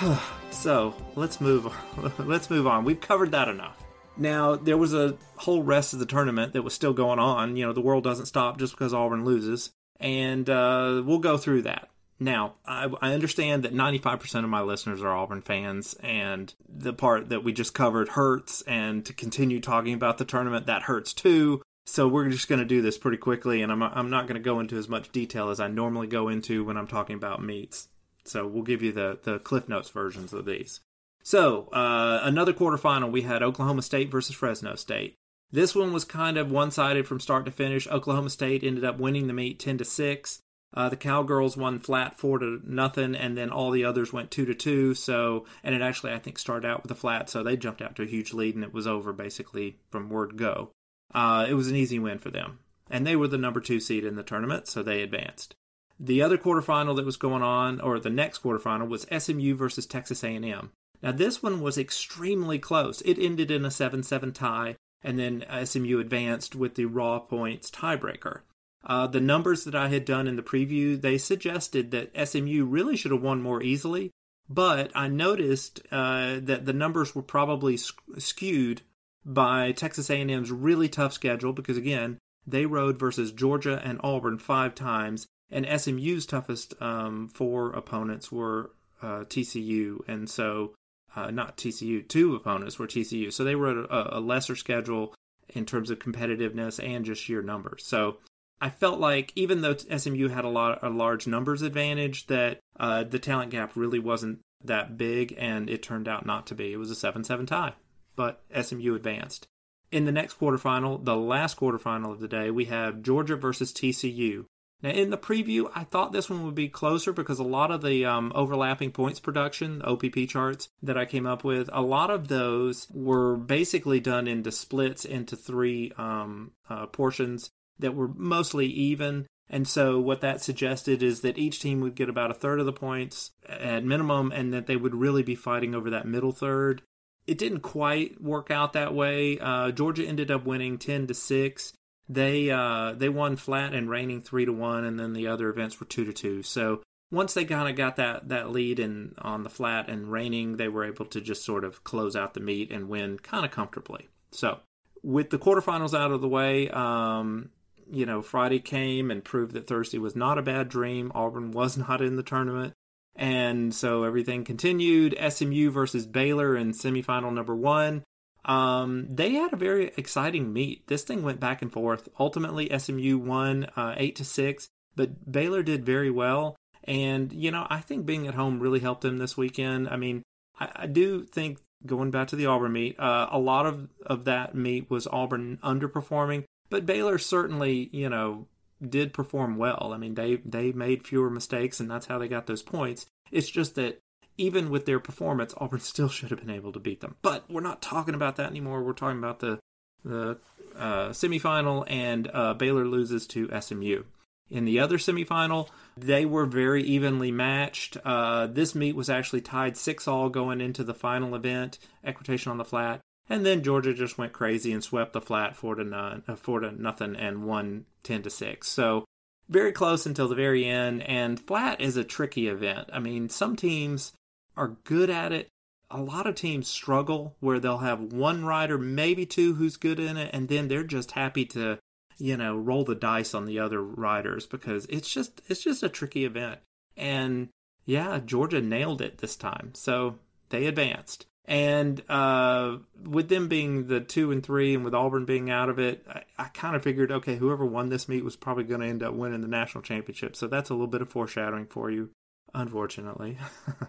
So 0.58 0.92
let's 1.14 1.40
move. 1.40 1.72
Let's 2.18 2.50
move 2.50 2.66
on. 2.66 2.84
We've 2.84 3.00
covered 3.00 3.30
that 3.30 3.46
enough. 3.46 3.80
Now, 4.16 4.56
there 4.56 4.76
was 4.76 4.92
a 4.92 5.16
whole 5.36 5.62
rest 5.62 5.92
of 5.92 6.00
the 6.00 6.06
tournament 6.06 6.52
that 6.52 6.62
was 6.62 6.74
still 6.74 6.92
going 6.92 7.20
on. 7.20 7.56
You 7.56 7.66
know, 7.66 7.72
the 7.72 7.80
world 7.80 8.02
doesn't 8.02 8.26
stop 8.26 8.58
just 8.58 8.72
because 8.72 8.92
Auburn 8.92 9.24
loses. 9.24 9.70
And 10.00 10.50
uh, 10.50 11.02
we'll 11.06 11.20
go 11.20 11.36
through 11.36 11.62
that. 11.62 11.90
Now, 12.18 12.54
I, 12.66 12.90
I, 13.00 13.14
understand 13.14 13.62
that 13.62 13.72
95% 13.72 14.42
of 14.42 14.50
my 14.50 14.60
listeners 14.62 15.00
are 15.00 15.16
Auburn 15.16 15.42
fans, 15.42 15.94
and 16.00 16.52
the 16.68 16.92
part 16.92 17.28
that 17.28 17.44
we 17.44 17.52
just 17.52 17.74
covered 17.74 18.08
hurts, 18.08 18.60
and 18.62 19.06
to 19.06 19.12
continue 19.12 19.60
talking 19.60 19.94
about 19.94 20.18
the 20.18 20.24
tournament, 20.24 20.66
that 20.66 20.82
hurts 20.82 21.12
too. 21.12 21.62
So 21.86 22.08
we're 22.08 22.28
just 22.28 22.48
going 22.48 22.58
to 22.58 22.64
do 22.64 22.82
this 22.82 22.98
pretty 22.98 23.18
quickly, 23.18 23.62
and 23.62 23.70
I'm, 23.70 23.82
I'm 23.84 24.10
not 24.10 24.26
going 24.26 24.34
to 24.34 24.44
go 24.44 24.58
into 24.58 24.76
as 24.76 24.88
much 24.88 25.12
detail 25.12 25.50
as 25.50 25.60
I 25.60 25.68
normally 25.68 26.08
go 26.08 26.28
into 26.28 26.64
when 26.64 26.76
I'm 26.76 26.88
talking 26.88 27.14
about 27.14 27.40
meets. 27.40 27.88
So 28.28 28.46
we'll 28.46 28.62
give 28.62 28.82
you 28.82 28.92
the, 28.92 29.18
the 29.22 29.38
Cliff 29.38 29.68
Notes 29.68 29.90
versions 29.90 30.32
of 30.32 30.44
these. 30.44 30.80
So, 31.22 31.68
uh, 31.72 32.20
another 32.22 32.52
quarterfinal, 32.52 33.10
we 33.10 33.22
had 33.22 33.42
Oklahoma 33.42 33.82
State 33.82 34.10
versus 34.10 34.34
Fresno 34.34 34.76
State. 34.76 35.16
This 35.50 35.74
one 35.74 35.92
was 35.92 36.04
kind 36.04 36.36
of 36.36 36.50
one 36.50 36.70
sided 36.70 37.06
from 37.06 37.20
start 37.20 37.44
to 37.46 37.50
finish. 37.50 37.86
Oklahoma 37.88 38.30
State 38.30 38.62
ended 38.62 38.84
up 38.84 38.98
winning 38.98 39.26
the 39.26 39.32
meet 39.32 39.58
10 39.58 39.78
to 39.78 39.84
6. 39.84 40.42
Uh, 40.74 40.88
the 40.88 40.96
Cowgirls 40.96 41.56
won 41.56 41.78
flat 41.78 42.18
four 42.18 42.38
to 42.38 42.60
nothing, 42.64 43.14
and 43.14 43.36
then 43.36 43.50
all 43.50 43.70
the 43.70 43.84
others 43.84 44.12
went 44.12 44.30
two 44.30 44.44
to 44.44 44.54
two. 44.54 44.94
So, 44.94 45.46
and 45.64 45.74
it 45.74 45.80
actually 45.80 46.12
I 46.12 46.18
think 46.18 46.38
started 46.38 46.68
out 46.68 46.82
with 46.82 46.90
a 46.90 46.94
flat, 46.94 47.30
so 47.30 47.42
they 47.42 47.56
jumped 47.56 47.80
out 47.80 47.96
to 47.96 48.02
a 48.02 48.06
huge 48.06 48.34
lead, 48.34 48.54
and 48.54 48.64
it 48.64 48.74
was 48.74 48.86
over 48.86 49.12
basically 49.12 49.78
from 49.90 50.10
word 50.10 50.36
go. 50.36 50.70
Uh, 51.14 51.46
it 51.48 51.54
was 51.54 51.68
an 51.68 51.76
easy 51.76 51.98
win 51.98 52.18
for 52.18 52.30
them, 52.30 52.58
and 52.90 53.06
they 53.06 53.16
were 53.16 53.28
the 53.28 53.38
number 53.38 53.60
two 53.60 53.80
seed 53.80 54.04
in 54.04 54.16
the 54.16 54.22
tournament, 54.22 54.68
so 54.68 54.82
they 54.82 55.02
advanced. 55.02 55.54
The 56.00 56.22
other 56.22 56.38
quarterfinal 56.38 56.96
that 56.96 57.04
was 57.04 57.16
going 57.16 57.42
on, 57.42 57.80
or 57.80 57.98
the 57.98 58.10
next 58.10 58.42
quarterfinal, 58.42 58.88
was 58.88 59.06
SMU 59.10 59.54
versus 59.54 59.86
Texas 59.86 60.22
A&M. 60.22 60.70
Now, 61.02 61.12
this 61.12 61.42
one 61.42 61.60
was 61.60 61.78
extremely 61.78 62.58
close. 62.58 63.00
It 63.02 63.18
ended 63.18 63.50
in 63.50 63.64
a 63.64 63.70
7 63.70 64.02
7 64.02 64.32
tie, 64.32 64.76
and 65.02 65.18
then 65.18 65.44
SMU 65.64 65.98
advanced 65.98 66.54
with 66.54 66.74
the 66.74 66.86
raw 66.86 67.18
points 67.18 67.70
tiebreaker. 67.70 68.40
Uh, 68.84 69.06
the 69.06 69.20
numbers 69.20 69.64
that 69.64 69.74
I 69.74 69.88
had 69.88 70.04
done 70.04 70.26
in 70.26 70.36
the 70.36 70.42
preview, 70.42 71.00
they 71.00 71.18
suggested 71.18 71.90
that 71.90 72.28
SMU 72.28 72.64
really 72.64 72.96
should 72.96 73.12
have 73.12 73.22
won 73.22 73.42
more 73.42 73.62
easily, 73.62 74.10
but 74.48 74.90
I 74.94 75.08
noticed 75.08 75.80
uh, 75.90 76.38
that 76.40 76.64
the 76.64 76.72
numbers 76.72 77.14
were 77.14 77.22
probably 77.22 77.76
skewed 77.76 78.82
by 79.24 79.72
Texas 79.72 80.10
A&M's 80.10 80.50
really 80.50 80.88
tough 80.88 81.12
schedule 81.12 81.52
because 81.52 81.76
again, 81.76 82.18
they 82.46 82.66
rode 82.66 82.98
versus 82.98 83.30
Georgia 83.30 83.82
and 83.84 84.00
Auburn 84.02 84.38
five 84.38 84.74
times, 84.74 85.26
and 85.50 85.66
SMU's 85.80 86.26
toughest 86.26 86.74
um, 86.80 87.28
four 87.28 87.70
opponents 87.70 88.30
were 88.30 88.70
uh, 89.02 89.24
TCU, 89.24 90.00
and 90.08 90.28
so 90.28 90.74
uh, 91.16 91.30
not 91.30 91.56
TCU, 91.56 92.06
two 92.06 92.34
opponents 92.34 92.78
were 92.78 92.86
TCU. 92.86 93.32
So 93.32 93.44
they 93.44 93.54
were 93.54 93.84
a, 93.84 94.08
a 94.12 94.20
lesser 94.20 94.56
schedule 94.56 95.14
in 95.48 95.64
terms 95.64 95.90
of 95.90 95.98
competitiveness 95.98 96.82
and 96.84 97.04
just 97.04 97.22
sheer 97.22 97.42
numbers. 97.42 97.84
So 97.86 98.18
I 98.60 98.70
felt 98.70 98.98
like 98.98 99.32
even 99.36 99.62
though 99.62 99.76
SMU 99.76 100.28
had 100.28 100.44
a 100.44 100.48
lot 100.48 100.82
a 100.82 100.90
large 100.90 101.26
numbers 101.26 101.62
advantage, 101.62 102.26
that 102.26 102.60
uh, 102.78 103.04
the 103.04 103.18
talent 103.18 103.50
gap 103.50 103.72
really 103.74 103.98
wasn't 103.98 104.40
that 104.64 104.98
big, 104.98 105.34
and 105.38 105.70
it 105.70 105.82
turned 105.82 106.08
out 106.08 106.26
not 106.26 106.46
to 106.48 106.54
be. 106.54 106.72
It 106.72 106.78
was 106.78 106.90
a 106.90 106.96
seven-seven 106.96 107.46
tie, 107.46 107.74
but 108.16 108.42
SMU 108.60 108.94
advanced. 108.94 109.46
In 109.90 110.04
the 110.04 110.12
next 110.12 110.38
quarterfinal, 110.38 111.04
the 111.04 111.16
last 111.16 111.58
quarterfinal 111.58 112.12
of 112.12 112.20
the 112.20 112.28
day, 112.28 112.50
we 112.50 112.66
have 112.66 113.02
Georgia 113.02 113.36
versus 113.36 113.72
TCU. 113.72 114.44
Now, 114.82 114.90
in 114.90 115.10
the 115.10 115.18
preview, 115.18 115.70
I 115.74 115.84
thought 115.84 116.12
this 116.12 116.30
one 116.30 116.44
would 116.44 116.54
be 116.54 116.68
closer 116.68 117.12
because 117.12 117.40
a 117.40 117.44
lot 117.44 117.72
of 117.72 117.82
the 117.82 118.04
um, 118.04 118.30
overlapping 118.34 118.92
points 118.92 119.18
production, 119.18 119.82
OPP 119.82 120.28
charts 120.28 120.68
that 120.82 120.96
I 120.96 121.04
came 121.04 121.26
up 121.26 121.42
with, 121.42 121.68
a 121.72 121.82
lot 121.82 122.10
of 122.10 122.28
those 122.28 122.86
were 122.90 123.36
basically 123.36 123.98
done 123.98 124.28
into 124.28 124.52
splits 124.52 125.04
into 125.04 125.34
three 125.34 125.92
um, 125.98 126.52
uh, 126.70 126.86
portions 126.86 127.50
that 127.80 127.94
were 127.94 128.08
mostly 128.08 128.66
even. 128.66 129.26
And 129.50 129.66
so, 129.66 129.98
what 129.98 130.20
that 130.20 130.42
suggested 130.42 131.02
is 131.02 131.22
that 131.22 131.38
each 131.38 131.60
team 131.60 131.80
would 131.80 131.94
get 131.94 132.10
about 132.10 132.30
a 132.30 132.34
third 132.34 132.60
of 132.60 132.66
the 132.66 132.72
points 132.72 133.32
at 133.48 133.82
minimum, 133.82 134.30
and 134.30 134.52
that 134.52 134.66
they 134.66 134.76
would 134.76 134.94
really 134.94 135.22
be 135.22 135.34
fighting 135.34 135.74
over 135.74 135.90
that 135.90 136.06
middle 136.06 136.32
third. 136.32 136.82
It 137.26 137.38
didn't 137.38 137.60
quite 137.60 138.22
work 138.22 138.50
out 138.50 138.74
that 138.74 138.94
way. 138.94 139.38
Uh, 139.38 139.70
Georgia 139.70 140.06
ended 140.06 140.30
up 140.30 140.46
winning 140.46 140.78
10 140.78 141.08
to 141.08 141.14
6 141.14 141.72
they 142.08 142.50
uh, 142.50 142.92
they 142.92 143.08
won 143.08 143.36
flat 143.36 143.74
and 143.74 143.90
reining 143.90 144.22
three 144.22 144.44
to 144.44 144.52
one, 144.52 144.84
and 144.84 144.98
then 144.98 145.12
the 145.12 145.26
other 145.26 145.48
events 145.50 145.78
were 145.78 145.86
two 145.86 146.04
to 146.04 146.12
two. 146.12 146.42
So 146.42 146.82
once 147.10 147.34
they 147.34 147.44
kind 147.44 147.68
of 147.68 147.76
got 147.76 147.96
that 147.96 148.28
that 148.28 148.50
lead 148.50 148.80
and 148.80 149.14
on 149.18 149.42
the 149.42 149.50
flat 149.50 149.88
and 149.88 150.10
reining, 150.10 150.56
they 150.56 150.68
were 150.68 150.84
able 150.84 151.06
to 151.06 151.20
just 151.20 151.44
sort 151.44 151.64
of 151.64 151.84
close 151.84 152.16
out 152.16 152.34
the 152.34 152.40
meet 152.40 152.70
and 152.70 152.88
win 152.88 153.18
kind 153.18 153.44
of 153.44 153.50
comfortably. 153.50 154.08
So 154.32 154.60
with 155.02 155.30
the 155.30 155.38
quarterfinals 155.38 155.98
out 155.98 156.12
of 156.12 156.20
the 156.20 156.28
way, 156.28 156.68
um, 156.70 157.50
you 157.90 158.06
know, 158.06 158.22
Friday 158.22 158.60
came 158.60 159.10
and 159.10 159.24
proved 159.24 159.52
that 159.54 159.66
Thursday 159.66 159.98
was 159.98 160.16
not 160.16 160.38
a 160.38 160.42
bad 160.42 160.68
dream. 160.68 161.12
Auburn 161.14 161.52
was 161.52 161.76
not 161.88 162.00
in 162.00 162.16
the 162.16 162.22
tournament. 162.22 162.74
And 163.16 163.74
so 163.74 164.04
everything 164.04 164.44
continued. 164.44 165.16
SMU 165.28 165.70
versus 165.70 166.06
Baylor 166.06 166.56
in 166.56 166.72
semifinal 166.72 167.32
number 167.32 167.54
one. 167.56 168.04
Um, 168.48 169.06
they 169.10 169.34
had 169.34 169.52
a 169.52 169.56
very 169.56 169.92
exciting 169.98 170.52
meet. 170.52 170.86
This 170.86 171.04
thing 171.04 171.22
went 171.22 171.38
back 171.38 171.60
and 171.60 171.70
forth. 171.70 172.08
Ultimately, 172.18 172.76
SMU 172.76 173.18
won 173.18 173.64
uh, 173.76 173.94
eight 173.98 174.16
to 174.16 174.24
six, 174.24 174.68
but 174.96 175.30
Baylor 175.30 175.62
did 175.62 175.84
very 175.84 176.10
well. 176.10 176.56
And 176.84 177.30
you 177.32 177.50
know, 177.50 177.66
I 177.68 177.80
think 177.80 178.06
being 178.06 178.26
at 178.26 178.34
home 178.34 178.58
really 178.58 178.80
helped 178.80 179.02
them 179.02 179.18
this 179.18 179.36
weekend. 179.36 179.88
I 179.88 179.96
mean, 179.96 180.22
I, 180.58 180.70
I 180.74 180.86
do 180.86 181.24
think 181.24 181.58
going 181.84 182.10
back 182.10 182.28
to 182.28 182.36
the 182.36 182.46
Auburn 182.46 182.72
meet, 182.72 182.98
uh, 182.98 183.28
a 183.30 183.38
lot 183.38 183.66
of 183.66 183.88
of 184.06 184.24
that 184.24 184.54
meet 184.54 184.90
was 184.90 185.06
Auburn 185.06 185.58
underperforming, 185.62 186.44
but 186.70 186.86
Baylor 186.86 187.18
certainly, 187.18 187.90
you 187.92 188.08
know, 188.08 188.46
did 188.86 189.12
perform 189.12 189.56
well. 189.56 189.90
I 189.92 189.98
mean, 189.98 190.14
they 190.14 190.36
they 190.36 190.72
made 190.72 191.06
fewer 191.06 191.28
mistakes, 191.28 191.80
and 191.80 191.90
that's 191.90 192.06
how 192.06 192.16
they 192.16 192.28
got 192.28 192.46
those 192.46 192.62
points. 192.62 193.04
It's 193.30 193.50
just 193.50 193.74
that 193.74 194.00
even 194.38 194.70
with 194.70 194.86
their 194.86 195.00
performance, 195.00 195.52
Auburn 195.58 195.80
still 195.80 196.08
should 196.08 196.30
have 196.30 196.40
been 196.40 196.50
able 196.50 196.72
to 196.72 196.78
beat 196.78 197.00
them. 197.00 197.16
But 197.20 197.44
we're 197.50 197.60
not 197.60 197.82
talking 197.82 198.14
about 198.14 198.36
that 198.36 198.48
anymore. 198.48 198.82
We're 198.82 198.92
talking 198.92 199.18
about 199.18 199.40
the 199.40 199.58
the 200.04 200.38
uh, 200.76 201.08
semifinal, 201.08 201.84
and 201.88 202.30
uh, 202.32 202.54
Baylor 202.54 202.86
loses 202.86 203.26
to 203.28 203.50
SMU. 203.60 204.04
In 204.48 204.64
the 204.64 204.80
other 204.80 204.96
semifinal, 204.96 205.68
they 205.96 206.24
were 206.24 206.46
very 206.46 206.82
evenly 206.84 207.30
matched. 207.30 207.98
Uh, 208.04 208.46
this 208.46 208.74
meet 208.74 208.96
was 208.96 209.10
actually 209.10 209.42
tied 209.42 209.76
six 209.76 210.08
all 210.08 210.30
going 210.30 210.60
into 210.60 210.84
the 210.84 210.94
final 210.94 211.34
event, 211.34 211.78
equitation 212.04 212.50
on 212.50 212.58
the 212.58 212.64
flat, 212.64 213.00
and 213.28 213.44
then 213.44 213.62
Georgia 213.62 213.92
just 213.92 214.16
went 214.16 214.32
crazy 214.32 214.72
and 214.72 214.82
swept 214.82 215.12
the 215.12 215.20
flat 215.20 215.56
four 215.56 215.74
to 215.74 215.84
none, 215.84 216.22
uh, 216.28 216.36
four 216.36 216.60
to 216.60 216.70
nothing, 216.80 217.16
and 217.16 217.44
won 217.44 217.84
ten 218.04 218.22
to 218.22 218.30
six. 218.30 218.68
So 218.68 219.04
very 219.48 219.72
close 219.72 220.06
until 220.06 220.28
the 220.28 220.34
very 220.34 220.64
end. 220.64 221.02
And 221.02 221.40
flat 221.40 221.80
is 221.80 221.96
a 221.96 222.04
tricky 222.04 222.48
event. 222.48 222.90
I 222.92 223.00
mean, 223.00 223.28
some 223.28 223.56
teams 223.56 224.12
are 224.58 224.76
good 224.84 225.08
at 225.08 225.32
it. 225.32 225.48
A 225.90 226.02
lot 226.02 226.26
of 226.26 226.34
teams 226.34 226.68
struggle 226.68 227.36
where 227.40 227.58
they'll 227.58 227.78
have 227.78 228.12
one 228.12 228.44
rider, 228.44 228.76
maybe 228.76 229.24
two, 229.24 229.54
who's 229.54 229.76
good 229.76 229.98
in 229.98 230.18
it, 230.18 230.30
and 230.34 230.48
then 230.48 230.68
they're 230.68 230.84
just 230.84 231.12
happy 231.12 231.46
to, 231.46 231.78
you 232.18 232.36
know, 232.36 232.56
roll 232.56 232.84
the 232.84 232.94
dice 232.94 233.32
on 233.32 233.46
the 233.46 233.58
other 233.58 233.82
riders 233.82 234.46
because 234.46 234.84
it's 234.86 235.08
just 235.08 235.40
it's 235.48 235.62
just 235.62 235.82
a 235.82 235.88
tricky 235.88 236.26
event. 236.26 236.60
And 236.96 237.48
yeah, 237.86 238.20
Georgia 238.24 238.60
nailed 238.60 239.00
it 239.00 239.18
this 239.18 239.34
time, 239.34 239.70
so 239.74 240.18
they 240.50 240.66
advanced. 240.66 241.24
And 241.48 242.02
uh, 242.10 242.76
with 243.02 243.30
them 243.30 243.48
being 243.48 243.86
the 243.86 244.00
two 244.00 244.30
and 244.30 244.44
three, 244.44 244.74
and 244.74 244.84
with 244.84 244.94
Auburn 244.94 245.24
being 245.24 245.50
out 245.50 245.70
of 245.70 245.78
it, 245.78 246.04
I, 246.06 246.22
I 246.38 246.48
kind 246.48 246.76
of 246.76 246.82
figured, 246.82 247.10
okay, 247.10 247.36
whoever 247.36 247.64
won 247.64 247.88
this 247.88 248.06
meet 248.06 248.22
was 248.22 248.36
probably 248.36 248.64
going 248.64 248.82
to 248.82 248.86
end 248.86 249.02
up 249.02 249.14
winning 249.14 249.40
the 249.40 249.48
national 249.48 249.82
championship. 249.82 250.36
So 250.36 250.46
that's 250.46 250.68
a 250.68 250.74
little 250.74 250.86
bit 250.86 251.00
of 251.00 251.08
foreshadowing 251.08 251.64
for 251.64 251.90
you, 251.90 252.10
unfortunately. 252.52 253.38